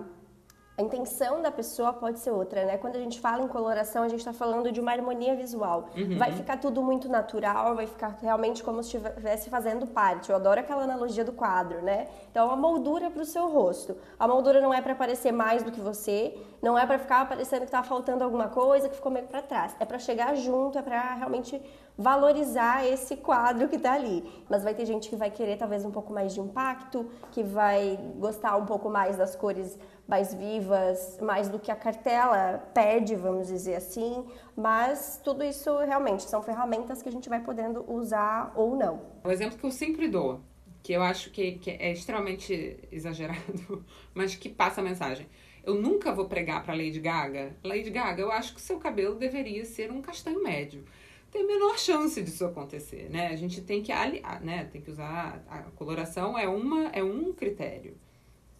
[0.80, 2.78] a intenção da pessoa pode ser outra, né?
[2.78, 5.90] Quando a gente fala em coloração, a gente está falando de uma harmonia visual.
[5.94, 6.16] Uhum.
[6.16, 10.30] Vai ficar tudo muito natural, vai ficar realmente como se estivesse fazendo parte.
[10.30, 12.08] Eu adoro aquela analogia do quadro, né?
[12.30, 13.94] Então, a moldura para o seu rosto.
[14.18, 17.62] A moldura não é para parecer mais do que você, não é para ficar parecendo
[17.62, 19.76] que está faltando alguma coisa, que ficou meio para trás.
[19.78, 21.60] É para chegar junto, é para realmente
[21.96, 24.24] valorizar esse quadro que está ali.
[24.48, 27.98] Mas vai ter gente que vai querer talvez um pouco mais de impacto, que vai
[28.16, 29.78] gostar um pouco mais das cores
[30.10, 36.24] mais vivas, mais do que a cartela pede, vamos dizer assim, mas tudo isso realmente
[36.24, 39.00] são ferramentas que a gente vai podendo usar ou não.
[39.22, 40.40] O exemplo que eu sempre dou,
[40.82, 45.28] que eu acho que, que é extremamente exagerado, mas que passa a mensagem.
[45.62, 47.54] Eu nunca vou pregar para Lady Gaga.
[47.62, 50.84] Lady Gaga, eu acho que seu cabelo deveria ser um castanho médio.
[51.30, 53.28] Tem a menor chance disso acontecer, né?
[53.28, 54.64] A gente tem que aliar, né?
[54.64, 57.96] Tem que usar a coloração é uma é um critério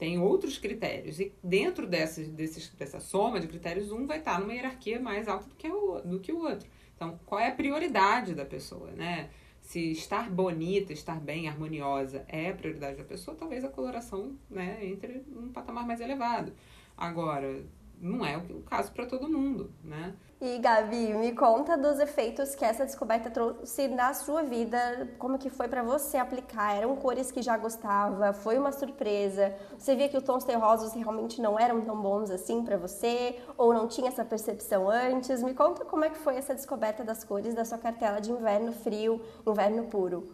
[0.00, 1.20] tem outros critérios.
[1.20, 5.46] E dentro dessas, desses, dessa soma de critérios, um vai estar numa hierarquia mais alta
[5.46, 6.66] do que, o, do que o outro.
[6.96, 9.28] Então, qual é a prioridade da pessoa, né?
[9.60, 14.78] Se estar bonita, estar bem, harmoniosa é a prioridade da pessoa, talvez a coloração né,
[14.82, 16.54] entre num patamar mais elevado.
[16.96, 17.62] Agora,
[18.00, 20.14] não é o caso para todo mundo, né?
[20.40, 25.50] E Gabi, me conta dos efeitos que essa descoberta trouxe na sua vida, como que
[25.50, 26.76] foi para você aplicar?
[26.76, 28.32] Eram cores que já gostava?
[28.32, 29.54] Foi uma surpresa?
[29.76, 33.38] Você via que os tons terrosos realmente não eram tão bons assim para você?
[33.58, 35.42] Ou não tinha essa percepção antes?
[35.42, 38.72] Me conta como é que foi essa descoberta das cores da sua cartela de inverno
[38.72, 40.26] frio, inverno puro.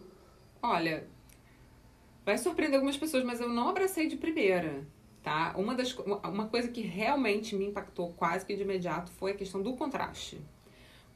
[0.63, 1.05] Olha,
[2.25, 4.87] vai surpreender algumas pessoas, mas eu não abracei de primeira
[5.27, 5.53] tá?
[5.57, 9.61] Uma, das, uma coisa que realmente me impactou quase que de imediato foi a questão
[9.61, 10.39] do contraste.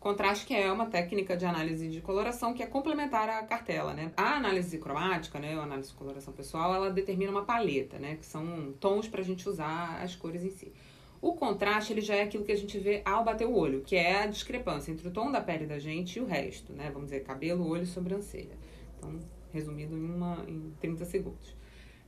[0.01, 4.11] Contraste que é uma técnica de análise de coloração que é complementar à cartela, né?
[4.17, 8.25] A análise cromática, né, a análise de coloração pessoal, ela determina uma paleta, né, que
[8.25, 10.73] são tons para a gente usar as cores em si.
[11.21, 13.95] O contraste, ele já é aquilo que a gente vê ao bater o olho, que
[13.95, 16.89] é a discrepância entre o tom da pele da gente e o resto, né?
[16.91, 18.57] Vamos dizer, cabelo, olho sobrancelha.
[18.97, 19.17] Então,
[19.53, 21.55] resumido em, uma, em 30 segundos.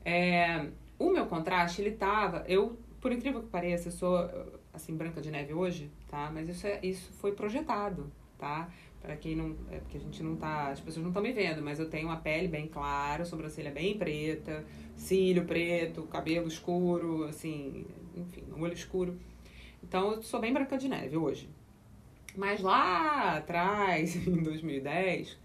[0.03, 0.67] É,
[1.07, 2.43] o meu contraste, ele tava.
[2.47, 4.17] Eu, por incrível que pareça, eu sou
[4.73, 6.31] assim, branca de neve hoje, tá?
[6.33, 8.69] Mas isso, é, isso foi projetado, tá?
[9.01, 9.55] Para quem não.
[9.71, 10.69] É porque a gente não tá.
[10.69, 13.97] As pessoas não estão me vendo, mas eu tenho uma pele bem clara, sobrancelha bem
[13.97, 17.85] preta, cílio preto, cabelo escuro, assim,
[18.15, 19.19] enfim, olho escuro.
[19.83, 21.49] Então eu sou bem branca de neve hoje.
[22.35, 25.37] Mas lá atrás, em 2010,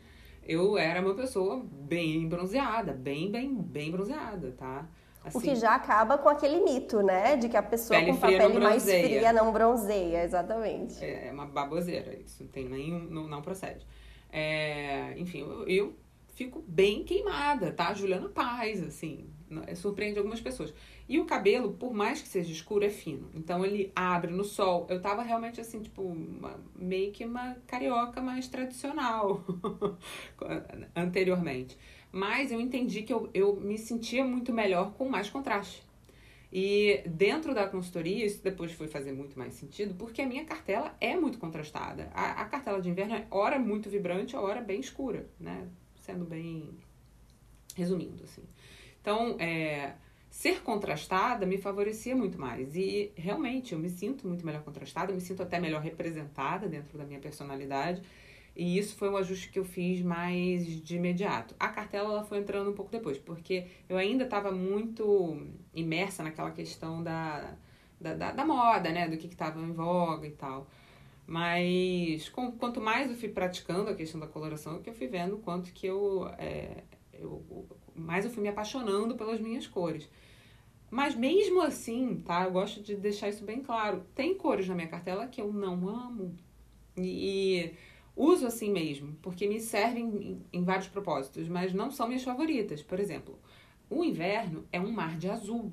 [0.45, 4.89] eu era uma pessoa bem bronzeada, bem, bem, bem bronzeada, tá?
[5.29, 7.37] Assim, o que já acaba com aquele mito, né?
[7.37, 11.03] De que a pessoa com a pele mais fria não bronzeia, exatamente.
[11.05, 13.87] É, é uma baboseira, isso não tem nenhum, não, não procede.
[14.31, 15.97] É, enfim, eu, eu,
[16.35, 17.93] fico bem queimada, tá?
[17.95, 19.29] Juliana Paz, assim,
[19.67, 20.73] é, surpreende algumas pessoas.
[21.09, 23.31] E o cabelo, por mais que seja escuro, é fino.
[23.35, 24.87] Então ele abre no sol.
[24.89, 29.45] Eu tava realmente assim, tipo, uma, meio que uma carioca mais tradicional
[30.95, 31.77] anteriormente.
[32.11, 35.83] Mas eu entendi que eu, eu me sentia muito melhor com mais contraste.
[36.51, 40.97] E dentro da consultoria, isso depois foi fazer muito mais sentido, porque a minha cartela
[41.01, 42.11] é muito contrastada.
[42.15, 45.69] A, a cartela de inverno é hora muito vibrante, a hora bem escura, né?
[46.01, 46.71] Sendo bem
[47.77, 48.43] resumindo, assim.
[49.01, 49.93] Então, é,
[50.31, 52.75] ser contrastada me favorecia muito mais.
[52.75, 57.05] E realmente eu me sinto muito melhor contrastada, me sinto até melhor representada dentro da
[57.05, 58.03] minha personalidade.
[58.59, 61.55] E isso foi um ajuste que eu fiz mais de imediato.
[61.61, 66.51] A cartela ela foi entrando um pouco depois, porque eu ainda estava muito imersa naquela
[66.51, 67.57] questão da,
[68.01, 69.07] da, da, da moda, né?
[69.07, 70.67] Do que estava em voga e tal.
[71.25, 75.07] Mas com, quanto mais eu fui praticando a questão da coloração, é que eu fui
[75.07, 80.11] vendo quanto que eu, é, eu mais eu fui me apaixonando pelas minhas cores.
[80.91, 82.43] Mas mesmo assim, tá?
[82.45, 84.05] Eu gosto de deixar isso bem claro.
[84.17, 86.35] Tem cores na minha cartela que eu não amo.
[86.97, 87.73] E,
[88.19, 92.83] uso assim mesmo, porque me servem em, vários propósitos, mas não são minhas favoritas.
[92.83, 93.39] Por exemplo,
[93.89, 95.73] o inverno é um mar de azul.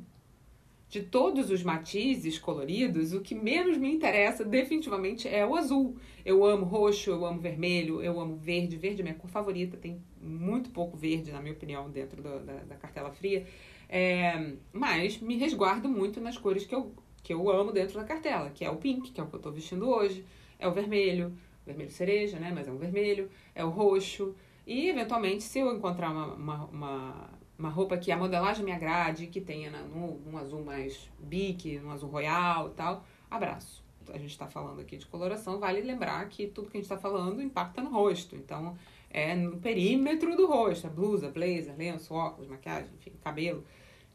[0.88, 5.98] De todos os matizes coloridos, o que menos me interessa definitivamente é o azul.
[6.24, 8.78] Eu amo roxo, eu amo vermelho, eu amo verde.
[8.78, 12.54] Verde é minha cor favorita, tem muito pouco verde, na minha opinião, dentro do, da,
[12.64, 13.48] da, cartela fria.
[13.90, 18.52] É, mas me resguardo muito nas cores que eu, que eu amo dentro da cartela,
[18.52, 20.24] que é o pink, que é o que eu estou vestindo hoje,
[20.60, 22.52] é o vermelho, vermelho cereja, né?
[22.54, 24.36] Mas é um vermelho, é o roxo.
[24.66, 29.28] E, eventualmente, se eu encontrar uma, uma, uma, uma roupa que a modelagem me agrade,
[29.28, 33.84] que tenha no, um azul mais bique, um azul royal e tal, abraço.
[34.10, 36.98] a gente está falando aqui de coloração, vale lembrar que tudo que a gente está
[36.98, 38.36] falando impacta no rosto.
[38.36, 38.78] Então,
[39.10, 43.64] é no perímetro do rosto, a blusa, blazer, lenço, óculos, maquiagem, enfim, cabelo.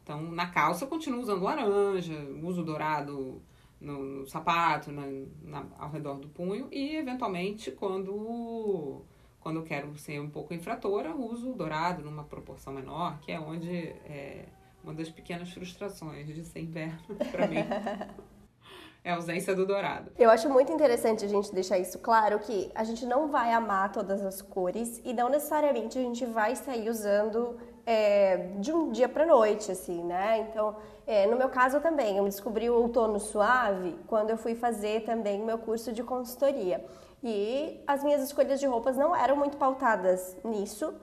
[0.03, 3.41] Então, na calça continuo usando laranja, uso dourado
[3.81, 5.03] no, no sapato, na,
[5.43, 9.03] na, ao redor do punho e, eventualmente, quando,
[9.41, 13.71] quando eu quero ser um pouco infratora, uso dourado numa proporção menor, que é onde
[13.71, 14.47] é
[14.85, 17.57] uma das pequenas frustrações de ser inverno para mim.
[19.03, 20.13] é a ausência do dourado.
[20.19, 23.91] Eu acho muito interessante a gente deixar isso claro que a gente não vai amar
[23.93, 29.09] todas as cores e não necessariamente a gente vai sair usando é, de um dia
[29.09, 30.47] para noite, assim, né?
[30.49, 35.05] Então, é, no meu caso também, eu descobri o outono suave quando eu fui fazer
[35.05, 36.85] também o meu curso de consultoria.
[37.23, 40.95] E as minhas escolhas de roupas não eram muito pautadas nisso,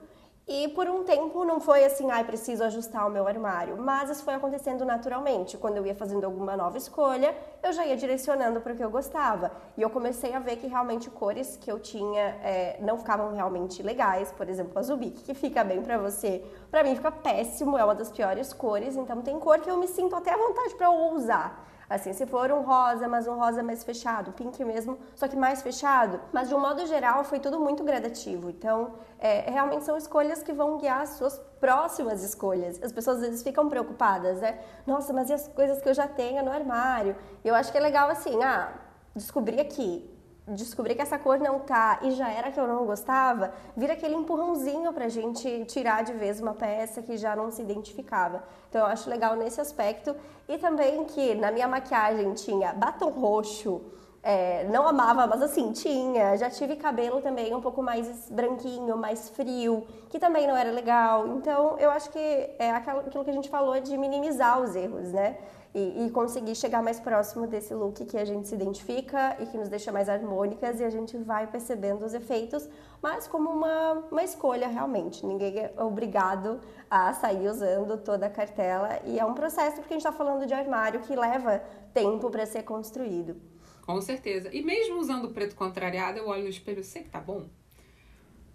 [0.48, 4.08] e por um tempo não foi assim, ai, ah, preciso ajustar o meu armário, mas
[4.08, 5.58] isso foi acontecendo naturalmente.
[5.58, 8.90] Quando eu ia fazendo alguma nova escolha, eu já ia direcionando para o que eu
[8.90, 9.52] gostava.
[9.76, 13.82] E eu comecei a ver que realmente cores que eu tinha é, não ficavam realmente
[13.82, 14.32] legais.
[14.32, 16.42] Por exemplo, azul bique, que fica bem para você.
[16.70, 18.96] Para mim fica péssimo, é uma das piores cores.
[18.96, 21.68] Então tem cor que eu me sinto até à vontade para usar.
[21.88, 25.62] Assim, se for um rosa, mas um rosa mais fechado, pink mesmo, só que mais
[25.62, 26.20] fechado.
[26.32, 28.50] Mas de um modo geral, foi tudo muito gradativo.
[28.50, 32.82] Então, é, realmente são escolhas que vão guiar as suas próximas escolhas.
[32.82, 34.58] As pessoas às vezes ficam preocupadas, né?
[34.86, 37.16] Nossa, mas e as coisas que eu já tenho no armário?
[37.42, 38.70] Eu acho que é legal assim, ah,
[39.14, 40.17] descobri aqui,
[40.50, 44.14] descobrir que essa cor não tá e já era que eu não gostava, vira aquele
[44.14, 48.42] empurrãozinho pra gente tirar de vez uma peça que já não se identificava.
[48.68, 50.14] Então eu acho legal nesse aspecto.
[50.48, 53.82] E também que na minha maquiagem tinha batom roxo,
[54.22, 56.36] é, não amava, mas assim, tinha.
[56.36, 61.26] Já tive cabelo também um pouco mais branquinho, mais frio, que também não era legal.
[61.28, 65.36] Então, eu acho que é aquilo que a gente falou de minimizar os erros, né?
[65.78, 69.56] E, e, conseguir chegar mais próximo desse look que a gente se identifica e que
[69.56, 72.68] nos deixa mais harmônicas e a gente vai percebendo os efeitos,
[73.00, 75.24] mas como uma, uma escolha realmente.
[75.24, 76.60] Ninguém é obrigado
[76.90, 80.46] a sair usando toda a cartela e é um processo porque a gente está falando
[80.46, 81.62] de armário que leva
[81.94, 83.36] tempo para ser construído.
[83.82, 84.52] Com certeza.
[84.52, 87.48] E mesmo usando preto contrariado, eu olho no espelho sei que tá bom.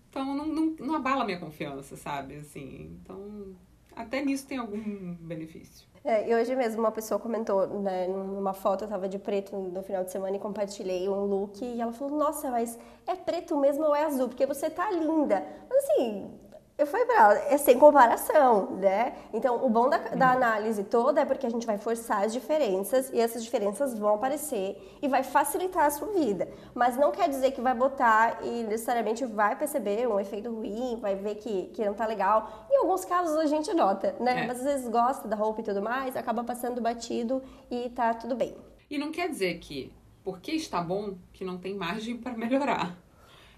[0.10, 2.36] Então não, não, não abala minha confiança, sabe?
[2.36, 3.56] Assim, então
[3.96, 5.88] até nisso tem algum benefício.
[6.06, 9.82] É, e hoje mesmo uma pessoa comentou, né, numa foto, eu tava de preto no
[9.84, 12.78] final de semana e compartilhei um look e ela falou, nossa, mas
[13.08, 14.28] é preto mesmo ou é azul?
[14.28, 15.46] Porque você tá linda.
[15.70, 16.30] Mas assim,
[16.76, 19.14] eu falei para ela, é sem comparação, né?
[19.32, 23.12] Então, o bom da, da, análise toda é porque a gente vai forçar as diferenças
[23.14, 26.50] e essas diferenças vão aparecer e vai facilitar a sua vida.
[26.74, 31.16] Mas não quer dizer que vai botar e necessariamente vai perceber um efeito ruim, vai
[31.16, 32.68] ver que, que não tá legal.
[32.72, 34.44] Em alguns casos a gente nota, né?
[34.44, 34.48] É.
[34.48, 38.36] Mas às vezes gosta da roupa e tudo mais, acaba passando batido e tá tudo
[38.36, 38.58] bem.
[38.90, 42.98] E não quer dizer que, porque está bom, que não tem margem para melhorar.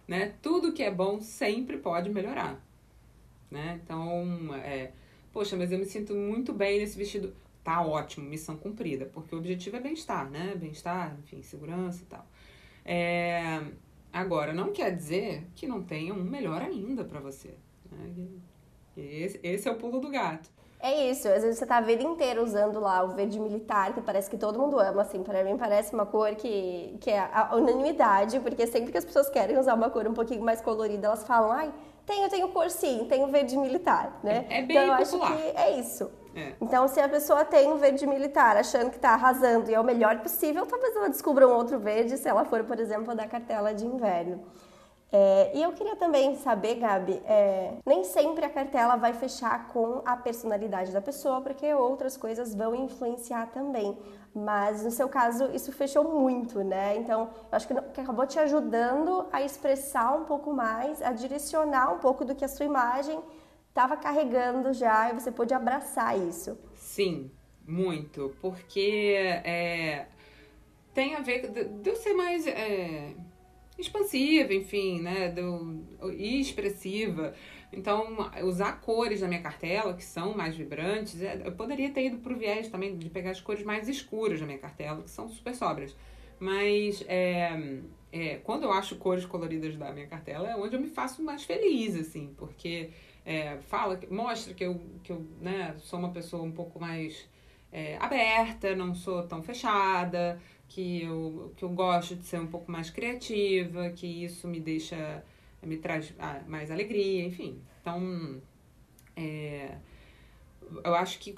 [0.05, 0.33] Né?
[0.41, 2.64] Tudo que é bom sempre pode melhorar
[3.49, 3.79] né?
[3.83, 4.91] Então, é,
[5.31, 7.35] poxa, mas eu me sinto muito bem nesse vestido.
[7.63, 10.53] Tá ótimo, missão cumprida, porque o objetivo é bem-estar, né?
[10.55, 12.25] Bem-estar, enfim, segurança e tal.
[12.85, 13.63] É,
[14.13, 17.55] agora, não quer dizer que não tenha um melhor ainda para você.
[17.91, 18.27] Né?
[18.95, 20.49] Esse, esse é o pulo do gato.
[20.79, 24.01] É isso, às vezes você tá a vida inteira usando lá o verde militar, que
[24.01, 27.55] parece que todo mundo ama, assim, para mim parece uma cor que, que é a
[27.55, 31.23] unanimidade, porque sempre que as pessoas querem usar uma cor um pouquinho mais colorida, elas
[31.23, 31.73] falam, ai,
[32.05, 34.45] tenho, tenho cor sim, tenho verde militar, né?
[34.49, 35.31] É, é bem então, eu popular.
[35.31, 36.11] acho que é isso.
[36.35, 36.53] É.
[36.59, 39.83] Então, se a pessoa tem um verde militar achando que está arrasando e é o
[39.83, 43.73] melhor possível, talvez ela descubra um outro verde se ela for, por exemplo, da cartela
[43.73, 44.43] de inverno.
[45.11, 50.01] É, e eu queria também saber, Gabi, é, nem sempre a cartela vai fechar com
[50.03, 53.97] a personalidade da pessoa, porque outras coisas vão influenciar também.
[54.33, 56.97] Mas no seu caso, isso fechou muito, né?
[56.97, 61.93] Então, eu acho que, que acabou te ajudando a expressar um pouco mais, a direcionar
[61.93, 63.17] um pouco do que a sua imagem
[63.69, 66.57] estava carregando já e você pôde abraçar isso.
[66.73, 67.31] Sim,
[67.65, 68.35] muito.
[68.41, 69.13] Porque
[69.45, 70.07] é,
[70.93, 72.45] tem a ver de, de eu ser mais.
[72.45, 73.13] É
[73.77, 75.83] expansiva, enfim, né, do,
[76.13, 77.33] e expressiva.
[77.71, 82.17] Então, usar cores na minha cartela, que são mais vibrantes, é, eu poderia ter ido
[82.17, 85.53] pro viés também de pegar as cores mais escuras da minha cartela, que são super
[85.53, 85.95] sóbrias.
[86.39, 90.87] Mas é, é, quando eu acho cores coloridas da minha cartela, é onde eu me
[90.87, 92.91] faço mais feliz, assim, porque
[93.25, 97.27] é, fala, mostra que eu, que eu né, sou uma pessoa um pouco mais
[97.71, 102.71] é, aberta, não sou tão fechada, que eu, que eu gosto de ser um pouco
[102.71, 105.23] mais criativa, que isso me deixa,
[105.63, 107.61] me traz ah, mais alegria, enfim.
[107.81, 108.41] Então,
[109.15, 109.77] é,
[110.83, 111.35] eu acho que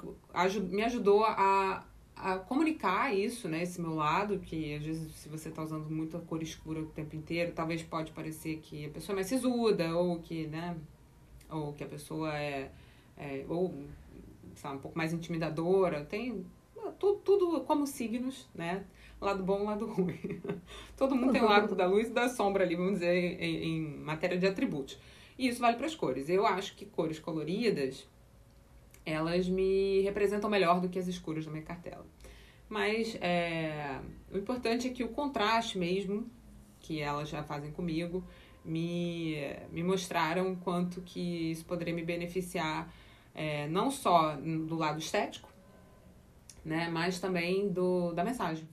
[0.62, 1.84] me ajudou a,
[2.16, 3.62] a comunicar isso, né?
[3.62, 7.14] Esse meu lado, que às vezes se você está usando muita cor escura o tempo
[7.14, 10.76] inteiro, talvez pode parecer que a pessoa é mais sisuda, ou que, né?
[11.50, 12.70] Ou que a pessoa é,
[13.16, 13.84] é ou,
[14.56, 16.04] sabe, um pouco mais intimidadora.
[16.04, 16.44] Tem
[16.92, 18.84] tudo, tudo como signos, né?
[19.20, 20.40] Lado bom, lado ruim.
[20.96, 23.98] Todo mundo tem o lado da luz e da sombra ali, vamos dizer, em, em
[23.98, 24.98] matéria de atributos.
[25.38, 26.28] E isso vale para as cores.
[26.28, 28.06] Eu acho que cores coloridas
[29.04, 32.06] elas me representam melhor do que as escuras da minha cartela.
[32.68, 36.28] Mas é, o importante é que o contraste mesmo,
[36.80, 38.22] que elas já fazem comigo,
[38.64, 39.36] me,
[39.72, 42.92] me mostraram quanto que isso poderia me beneficiar
[43.34, 45.47] é, não só do lado estético,
[46.64, 48.68] né, mas também do, da mensagem.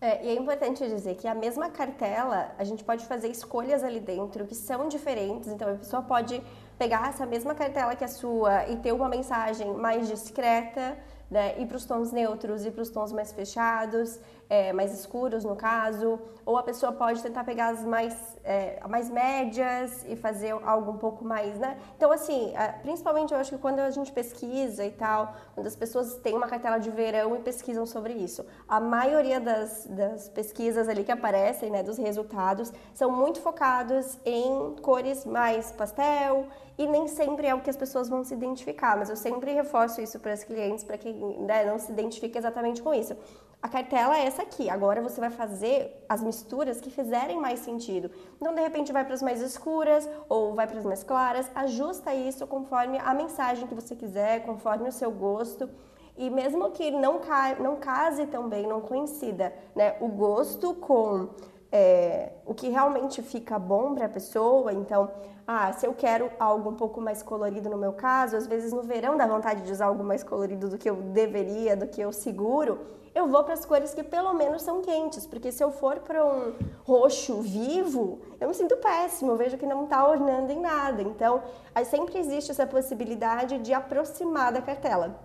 [0.00, 3.98] É, e é importante dizer que a mesma cartela, a gente pode fazer escolhas ali
[3.98, 6.40] dentro que são diferentes, então a pessoa pode
[6.78, 10.96] pegar essa mesma cartela que a sua e ter uma mensagem mais discreta,
[11.28, 15.44] né, ir para os tons neutros e para os tons mais fechados, é, mais escuros
[15.44, 20.52] no caso, ou a pessoa pode tentar pegar as mais, é, mais médias e fazer
[20.64, 21.78] algo um pouco mais, né?
[21.96, 26.14] Então, assim, principalmente eu acho que quando a gente pesquisa e tal, quando as pessoas
[26.16, 31.04] têm uma cartela de verão e pesquisam sobre isso, a maioria das, das pesquisas ali
[31.04, 36.46] que aparecem, né, dos resultados, são muito focados em cores mais pastel,
[36.78, 40.00] e nem sempre é o que as pessoas vão se identificar, mas eu sempre reforço
[40.00, 43.16] isso para as clientes, para quem né, não se identifica exatamente com isso.
[43.60, 48.08] A cartela é essa aqui, agora você vai fazer as misturas que fizerem mais sentido.
[48.40, 52.14] Então, de repente, vai para as mais escuras ou vai para as mais claras, ajusta
[52.14, 55.68] isso conforme a mensagem que você quiser, conforme o seu gosto.
[56.16, 61.30] E mesmo que não, ca não case também, não coincida né, o gosto com
[61.70, 64.72] é, o que realmente fica bom para a pessoa.
[64.72, 65.10] Então,
[65.46, 68.82] ah, se eu quero algo um pouco mais colorido no meu caso, às vezes no
[68.82, 72.12] verão dá vontade de usar algo mais colorido do que eu deveria, do que eu
[72.12, 72.78] seguro,
[73.14, 76.24] eu vou para as cores que pelo menos são quentes, porque se eu for para
[76.24, 76.52] um
[76.84, 81.02] roxo vivo, eu me sinto péssimo, eu vejo que não está ornando em nada.
[81.02, 81.42] Então,
[81.74, 85.18] aí sempre existe essa possibilidade de aproximar da cartela.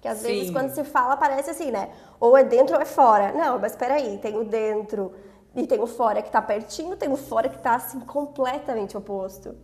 [0.00, 0.26] Que às Sim.
[0.28, 1.90] vezes quando se fala parece assim, né?
[2.18, 3.32] Ou é dentro ou é fora.
[3.32, 5.12] Não, mas espera aí, tem o dentro
[5.54, 9.56] e tem o fora que está pertinho, tem o fora que está assim completamente oposto.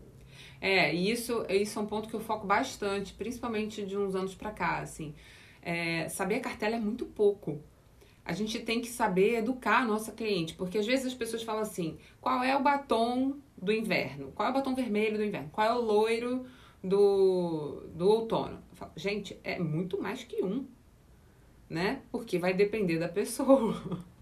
[0.61, 4.35] É, e isso, isso é um ponto que eu foco bastante, principalmente de uns anos
[4.35, 5.15] para cá, assim.
[5.63, 7.61] É, saber a cartela é muito pouco.
[8.25, 11.63] A gente tem que saber educar a nossa cliente, porque às vezes as pessoas falam
[11.63, 14.33] assim: qual é o batom do inverno?
[14.33, 15.49] Qual é o batom vermelho do inverno?
[15.53, 16.45] Qual é o loiro
[16.83, 18.59] do, do outono?
[18.73, 20.67] Falo, gente, é muito mais que um,
[21.71, 22.03] né?
[22.11, 23.81] Porque vai depender da pessoa.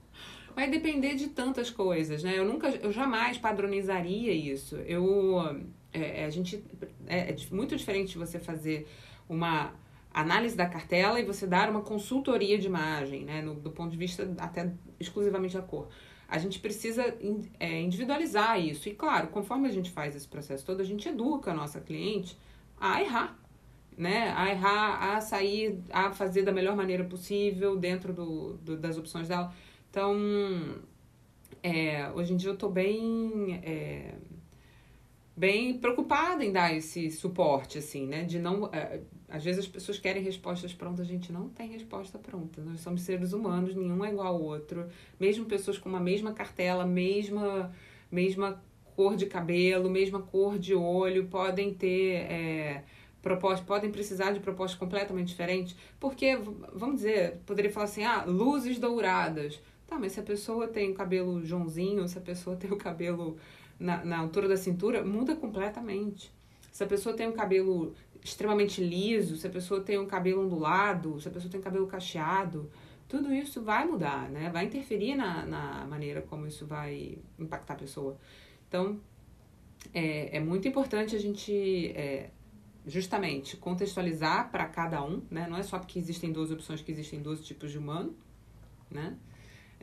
[0.54, 2.38] vai depender de tantas coisas, né?
[2.38, 4.76] Eu nunca, eu jamais padronizaria isso.
[4.76, 6.64] Eu, é, é, a gente,
[7.06, 8.86] é, é muito diferente de você fazer
[9.28, 9.72] uma
[10.12, 13.42] análise da cartela e você dar uma consultoria de imagem, né?
[13.42, 15.88] No, do ponto de vista até exclusivamente da cor.
[16.28, 17.14] A gente precisa
[17.60, 18.88] é, individualizar isso.
[18.88, 22.38] E claro, conforme a gente faz esse processo todo, a gente educa a nossa cliente
[22.80, 23.38] a errar.
[23.96, 24.32] Né?
[24.36, 29.28] A errar, a sair, a fazer da melhor maneira possível dentro do, do das opções
[29.28, 29.52] dela.
[29.94, 30.16] Então,
[31.62, 34.14] é, hoje em dia eu estou bem, é,
[35.36, 38.24] bem preocupada em dar esse suporte, assim, né?
[38.24, 38.66] De não...
[38.72, 42.60] É, às vezes as pessoas querem respostas prontas, a gente não tem resposta pronta.
[42.60, 44.88] Nós somos seres humanos, nenhum é igual ao outro.
[45.20, 47.72] Mesmo pessoas com uma mesma cartela, mesma,
[48.10, 48.60] mesma
[48.96, 52.14] cor de cabelo, mesma cor de olho, podem ter...
[52.14, 52.82] É,
[53.22, 56.36] propostas, podem precisar de propostas completamente diferentes, porque,
[56.74, 59.58] vamos dizer, poderia falar assim, ah, luzes douradas.
[59.86, 63.36] Tá, mas se a pessoa tem o cabelo Joãozinho, se a pessoa tem o cabelo
[63.78, 66.32] na, na altura da cintura, muda completamente.
[66.72, 71.20] Se a pessoa tem um cabelo extremamente liso, se a pessoa tem um cabelo ondulado,
[71.20, 72.70] se a pessoa tem um cabelo cacheado,
[73.06, 74.50] tudo isso vai mudar, né?
[74.50, 78.16] Vai interferir na, na maneira como isso vai impactar a pessoa.
[78.66, 78.98] Então,
[79.92, 82.30] é, é muito importante a gente, é,
[82.86, 85.46] justamente, contextualizar para cada um, né?
[85.48, 88.16] Não é só porque existem duas opções que existem 12 tipos de humano,
[88.90, 89.16] né?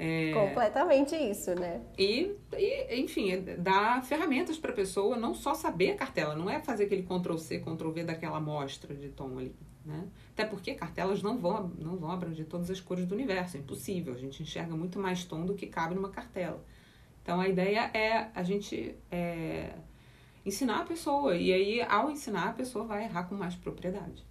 [0.03, 1.79] É, Completamente isso, né?
[1.95, 6.49] E, e enfim, é dar ferramentas para a pessoa não só saber a cartela, não
[6.49, 10.07] é fazer aquele Ctrl-C, Ctrl-V daquela amostra de tom ali, né?
[10.33, 14.15] Até porque cartelas não vão, não vão abranger todas as cores do universo, é impossível.
[14.15, 16.65] A gente enxerga muito mais tom do que cabe numa cartela.
[17.21, 19.75] Então, a ideia é a gente é,
[20.43, 24.25] ensinar a pessoa, e aí, ao ensinar, a pessoa vai errar com mais propriedade.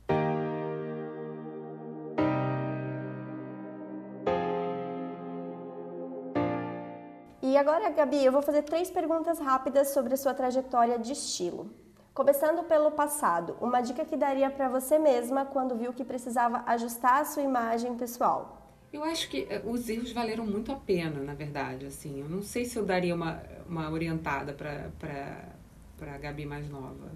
[7.61, 11.71] Agora, Gabi, eu vou fazer três perguntas rápidas sobre a sua trajetória de estilo.
[12.15, 17.21] Começando pelo passado, uma dica que daria para você mesma quando viu que precisava ajustar
[17.21, 18.75] a sua imagem pessoal?
[18.91, 21.85] Eu acho que eh, os erros valeram muito a pena, na verdade.
[21.85, 27.13] Assim, eu não sei se eu daria uma, uma orientada para a Gabi mais nova.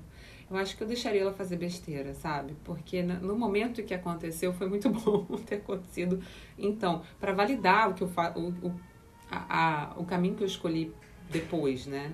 [0.51, 2.55] Eu acho que eu deixaria ela fazer besteira, sabe?
[2.65, 6.23] Porque no momento que aconteceu foi muito bom ter acontecido.
[6.59, 8.81] Então, para validar o que eu fa o, o,
[9.31, 10.93] a, a, o caminho que eu escolhi
[11.31, 12.13] depois, né?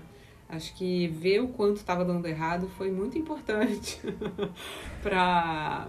[0.49, 4.01] Acho que ver o quanto estava dando errado foi muito importante
[5.03, 5.89] para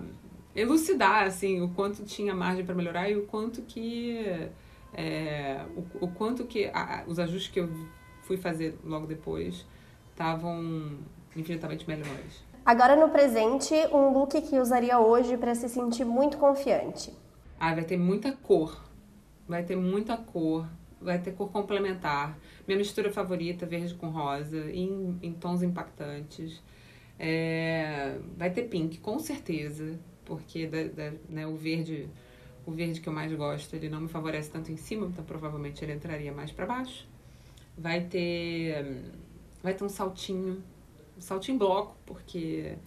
[0.56, 4.50] elucidar assim o quanto tinha margem para melhorar e o quanto que
[4.94, 7.70] é, o, o, quanto que a, os ajustes que eu
[8.24, 9.66] fui fazer logo depois
[10.12, 10.98] estavam
[11.36, 12.44] infinitamente melhores.
[12.64, 17.12] Agora no presente, um look que usaria hoje para se sentir muito confiante.
[17.60, 18.84] Ah, vai ter muita cor.
[19.48, 20.68] Vai ter muita cor.
[21.02, 22.38] Vai ter cor complementar.
[22.68, 26.62] Minha mistura favorita, verde com rosa, em, em tons impactantes.
[27.18, 32.10] É, vai ter pink, com certeza, porque da, da, né, o verde
[32.66, 35.84] o verde que eu mais gosto, ele não me favorece tanto em cima, então provavelmente
[35.84, 37.08] ele entraria mais para baixo.
[37.78, 39.04] Vai ter
[39.64, 40.64] vai ter um saltinho,
[41.18, 42.78] um saltinho bloco, porque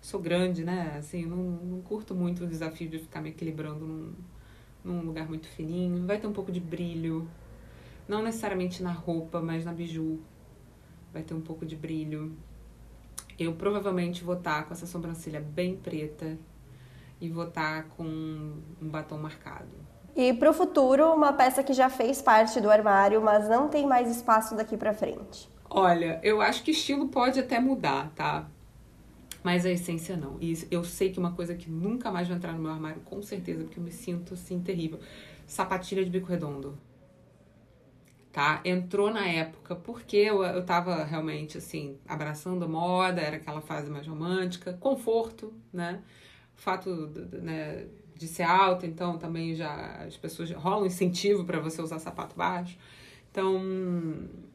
[0.00, 0.96] sou grande, né?
[0.98, 4.12] Assim, não, não curto muito o desafio de ficar me equilibrando num,
[4.84, 6.06] num lugar muito fininho.
[6.06, 7.28] Vai ter um pouco de brilho,
[8.08, 10.20] não necessariamente na roupa, mas na biju.
[11.12, 12.36] Vai ter um pouco de brilho.
[13.38, 16.38] Eu provavelmente vou estar tá com essa sobrancelha bem preta
[17.20, 19.70] e vou estar tá com um batom marcado.
[20.16, 23.86] E para o futuro, uma peça que já fez parte do armário, mas não tem
[23.86, 25.48] mais espaço daqui para frente.
[25.68, 28.46] Olha, eu acho que estilo pode até mudar, tá?
[29.42, 30.36] Mas a essência não.
[30.40, 33.20] E eu sei que uma coisa que nunca mais vai entrar no meu armário, com
[33.20, 35.00] certeza, porque eu me sinto assim terrível.
[35.46, 36.78] Sapatilha de bico redondo.
[38.34, 38.60] Tá?
[38.64, 43.88] Entrou na época porque eu, eu tava realmente assim, abraçando a moda, era aquela fase
[43.88, 46.02] mais romântica, conforto, né?
[46.58, 51.60] O fato de, né, de ser alta, então também já as pessoas rolam incentivo para
[51.60, 52.76] você usar sapato baixo.
[53.30, 53.62] Então,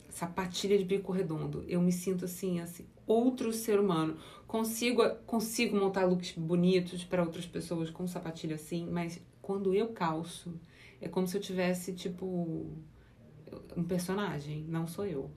[0.10, 1.64] sapatilha de bico redondo.
[1.66, 4.18] Eu me sinto assim, assim, outro ser humano.
[4.46, 10.54] Consigo, consigo montar looks bonitos para outras pessoas com sapatilha assim, mas quando eu calço,
[11.00, 12.68] é como se eu tivesse tipo
[13.76, 15.30] um personagem, não sou eu.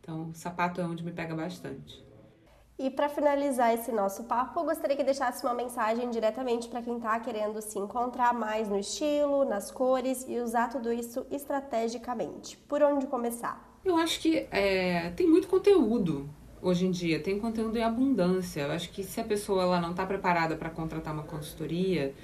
[0.00, 2.02] Então, sapato é onde me pega bastante.
[2.78, 6.96] E para finalizar esse nosso papo, eu gostaria que deixasse uma mensagem diretamente para quem
[6.96, 12.56] está querendo se encontrar mais no estilo, nas cores e usar tudo isso estrategicamente.
[12.56, 13.78] Por onde começar?
[13.84, 16.28] Eu acho que é, tem muito conteúdo
[16.60, 18.62] hoje em dia, tem conteúdo em abundância.
[18.62, 22.14] Eu acho que se a pessoa ela não está preparada para contratar uma consultoria,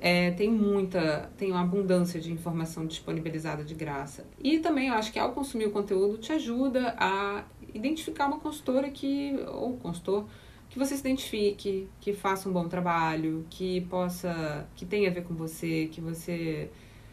[0.00, 4.26] é, tem muita, tem uma abundância de informação disponibilizada de graça.
[4.42, 8.90] E também eu acho que ao consumir o conteúdo te ajuda a identificar uma consultora
[8.90, 10.26] que, ou consultor,
[10.68, 15.24] que você se identifique, que faça um bom trabalho, que possa, que tenha a ver
[15.24, 16.70] com você, que você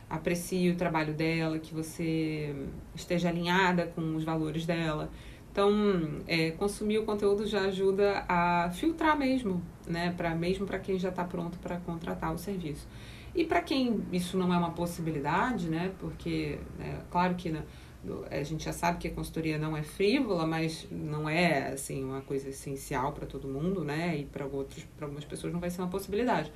[0.09, 2.55] aprecie o trabalho dela, que você
[2.93, 5.09] esteja alinhada com os valores dela.
[5.51, 10.13] Então, é, consumir o conteúdo já ajuda a filtrar mesmo, né?
[10.15, 12.87] Pra, mesmo para quem já está pronto para contratar o serviço.
[13.35, 15.91] E para quem isso não é uma possibilidade, né?
[15.99, 17.63] Porque, né, claro que né,
[18.29, 22.21] a gente já sabe que a consultoria não é frívola, mas não é assim uma
[22.21, 24.17] coisa essencial para todo mundo, né?
[24.17, 26.51] E para outros, para algumas pessoas não vai ser uma possibilidade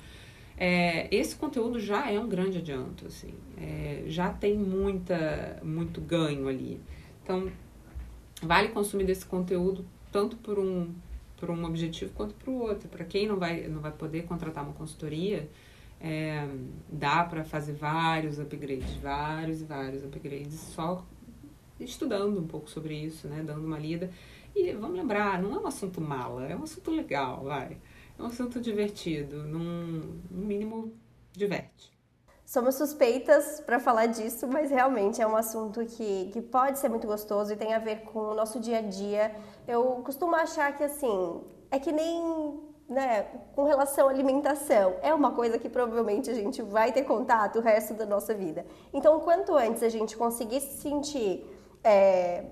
[0.56, 6.48] é, esse conteúdo já é um grande adianto, assim, é, já tem muita, muito ganho
[6.48, 6.80] ali.
[7.22, 7.50] Então,
[8.42, 10.94] vale consumir desse conteúdo tanto por um,
[11.36, 12.88] por um objetivo quanto para o outro.
[12.88, 15.48] Para quem não vai, não vai poder contratar uma consultoria,
[16.00, 16.48] é,
[16.88, 21.04] dá para fazer vários upgrades, vários e vários upgrades, só
[21.78, 24.10] estudando um pouco sobre isso, né, dando uma lida.
[24.54, 27.76] E vamos lembrar, não é um assunto mala, é um assunto legal, vai.
[28.18, 30.94] É um assunto divertido, num, no mínimo
[31.32, 31.95] diverte.
[32.46, 37.04] Somos suspeitas para falar disso, mas realmente é um assunto que, que pode ser muito
[37.04, 39.34] gostoso e tem a ver com o nosso dia a dia.
[39.66, 41.42] Eu costumo achar que assim,
[41.72, 43.24] é que nem né,
[43.56, 47.60] com relação à alimentação, é uma coisa que provavelmente a gente vai ter contato o
[47.60, 48.64] resto da nossa vida.
[48.94, 51.44] Então, quanto antes a gente conseguir se sentir
[51.82, 52.44] é,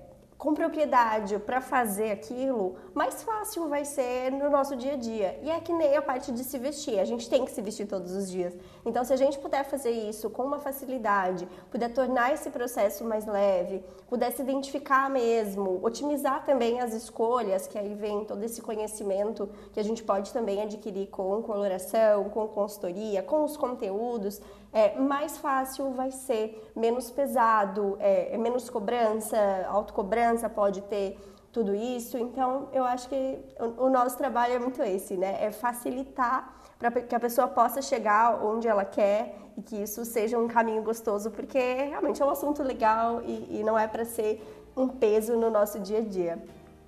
[0.45, 5.39] com propriedade para fazer aquilo, mais fácil vai ser no nosso dia a dia.
[5.41, 7.87] E é que nem a parte de se vestir, a gente tem que se vestir
[7.87, 8.55] todos os dias.
[8.85, 13.25] Então, se a gente puder fazer isso com uma facilidade, puder tornar esse processo mais
[13.25, 19.49] leve, puder se identificar mesmo, otimizar também as escolhas, que aí vem todo esse conhecimento
[19.73, 24.39] que a gente pode também adquirir com coloração, com consultoria, com os conteúdos,
[24.75, 29.37] é, mais fácil vai ser, menos pesado, é, é menos cobrança,
[29.69, 31.17] autocobrança pode ter
[31.49, 32.17] tudo isso.
[32.17, 35.37] Então, eu acho que o, o nosso trabalho é muito esse, né?
[35.39, 40.37] É facilitar para que a pessoa possa chegar onde ela quer e que isso seja
[40.37, 44.43] um caminho gostoso, porque realmente é um assunto legal e, e não é para ser
[44.75, 46.43] um peso no nosso dia a dia.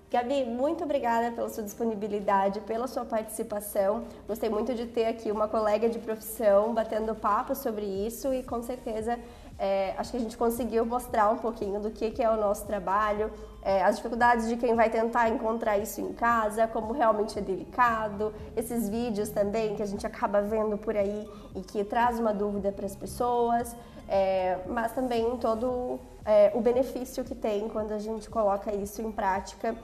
[0.10, 4.06] Gabi, muito obrigada pela sua disponibilidade, pela sua participação.
[4.26, 8.64] Gostei muito de ter aqui uma colega de profissão batendo papo sobre isso e com
[8.64, 9.20] certeza
[9.60, 12.66] é, acho que a gente conseguiu mostrar um pouquinho do que, que é o nosso
[12.66, 13.30] trabalho,
[13.62, 18.34] é, as dificuldades de quem vai tentar encontrar isso em casa, como realmente é delicado,
[18.56, 22.72] esses vídeos também que a gente acaba vendo por aí e que traz uma dúvida
[22.72, 23.76] para as pessoas,
[24.08, 29.12] é, mas também todo é, o benefício que tem quando a gente coloca isso em
[29.12, 29.76] prática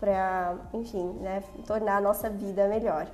[0.00, 3.06] para, enfim, né, tornar a nossa vida melhor.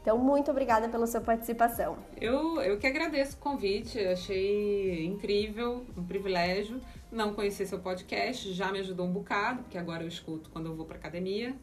[0.00, 1.98] Então, muito obrigada pela sua participação.
[2.18, 6.80] Eu, eu que agradeço o convite, achei incrível, um privilégio.
[7.12, 10.74] Não conhecer seu podcast, já me ajudou um bocado, porque agora eu escuto quando eu
[10.74, 11.54] vou para academia,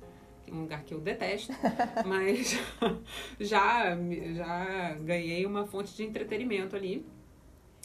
[0.45, 1.51] que é um lugar que eu detesto,
[2.05, 2.59] mas
[3.39, 3.97] já,
[4.35, 7.03] já ganhei uma fonte de entretenimento ali.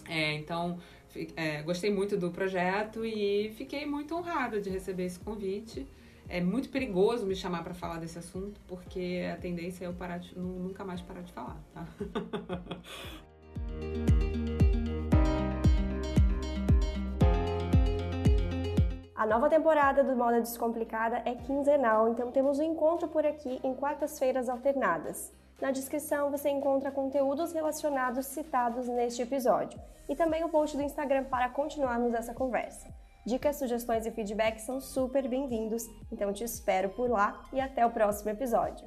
[0.07, 0.79] É, então,
[1.35, 5.87] é, gostei muito do projeto e fiquei muito honrada de receber esse convite
[6.33, 10.17] é muito perigoso me chamar para falar desse assunto, porque a tendência é eu parar
[10.17, 11.87] de, nunca mais parar de falar, tá?
[19.15, 23.75] A nova temporada do Moda Descomplicada é quinzenal, então temos um encontro por aqui em
[23.75, 25.33] quartas-feiras alternadas.
[25.61, 29.79] Na descrição você encontra conteúdos relacionados citados neste episódio
[30.09, 33.02] e também o post do Instagram para continuarmos essa conversa.
[33.25, 37.91] Dicas, sugestões e feedback são super bem-vindos, então te espero por lá e até o
[37.91, 38.85] próximo episódio.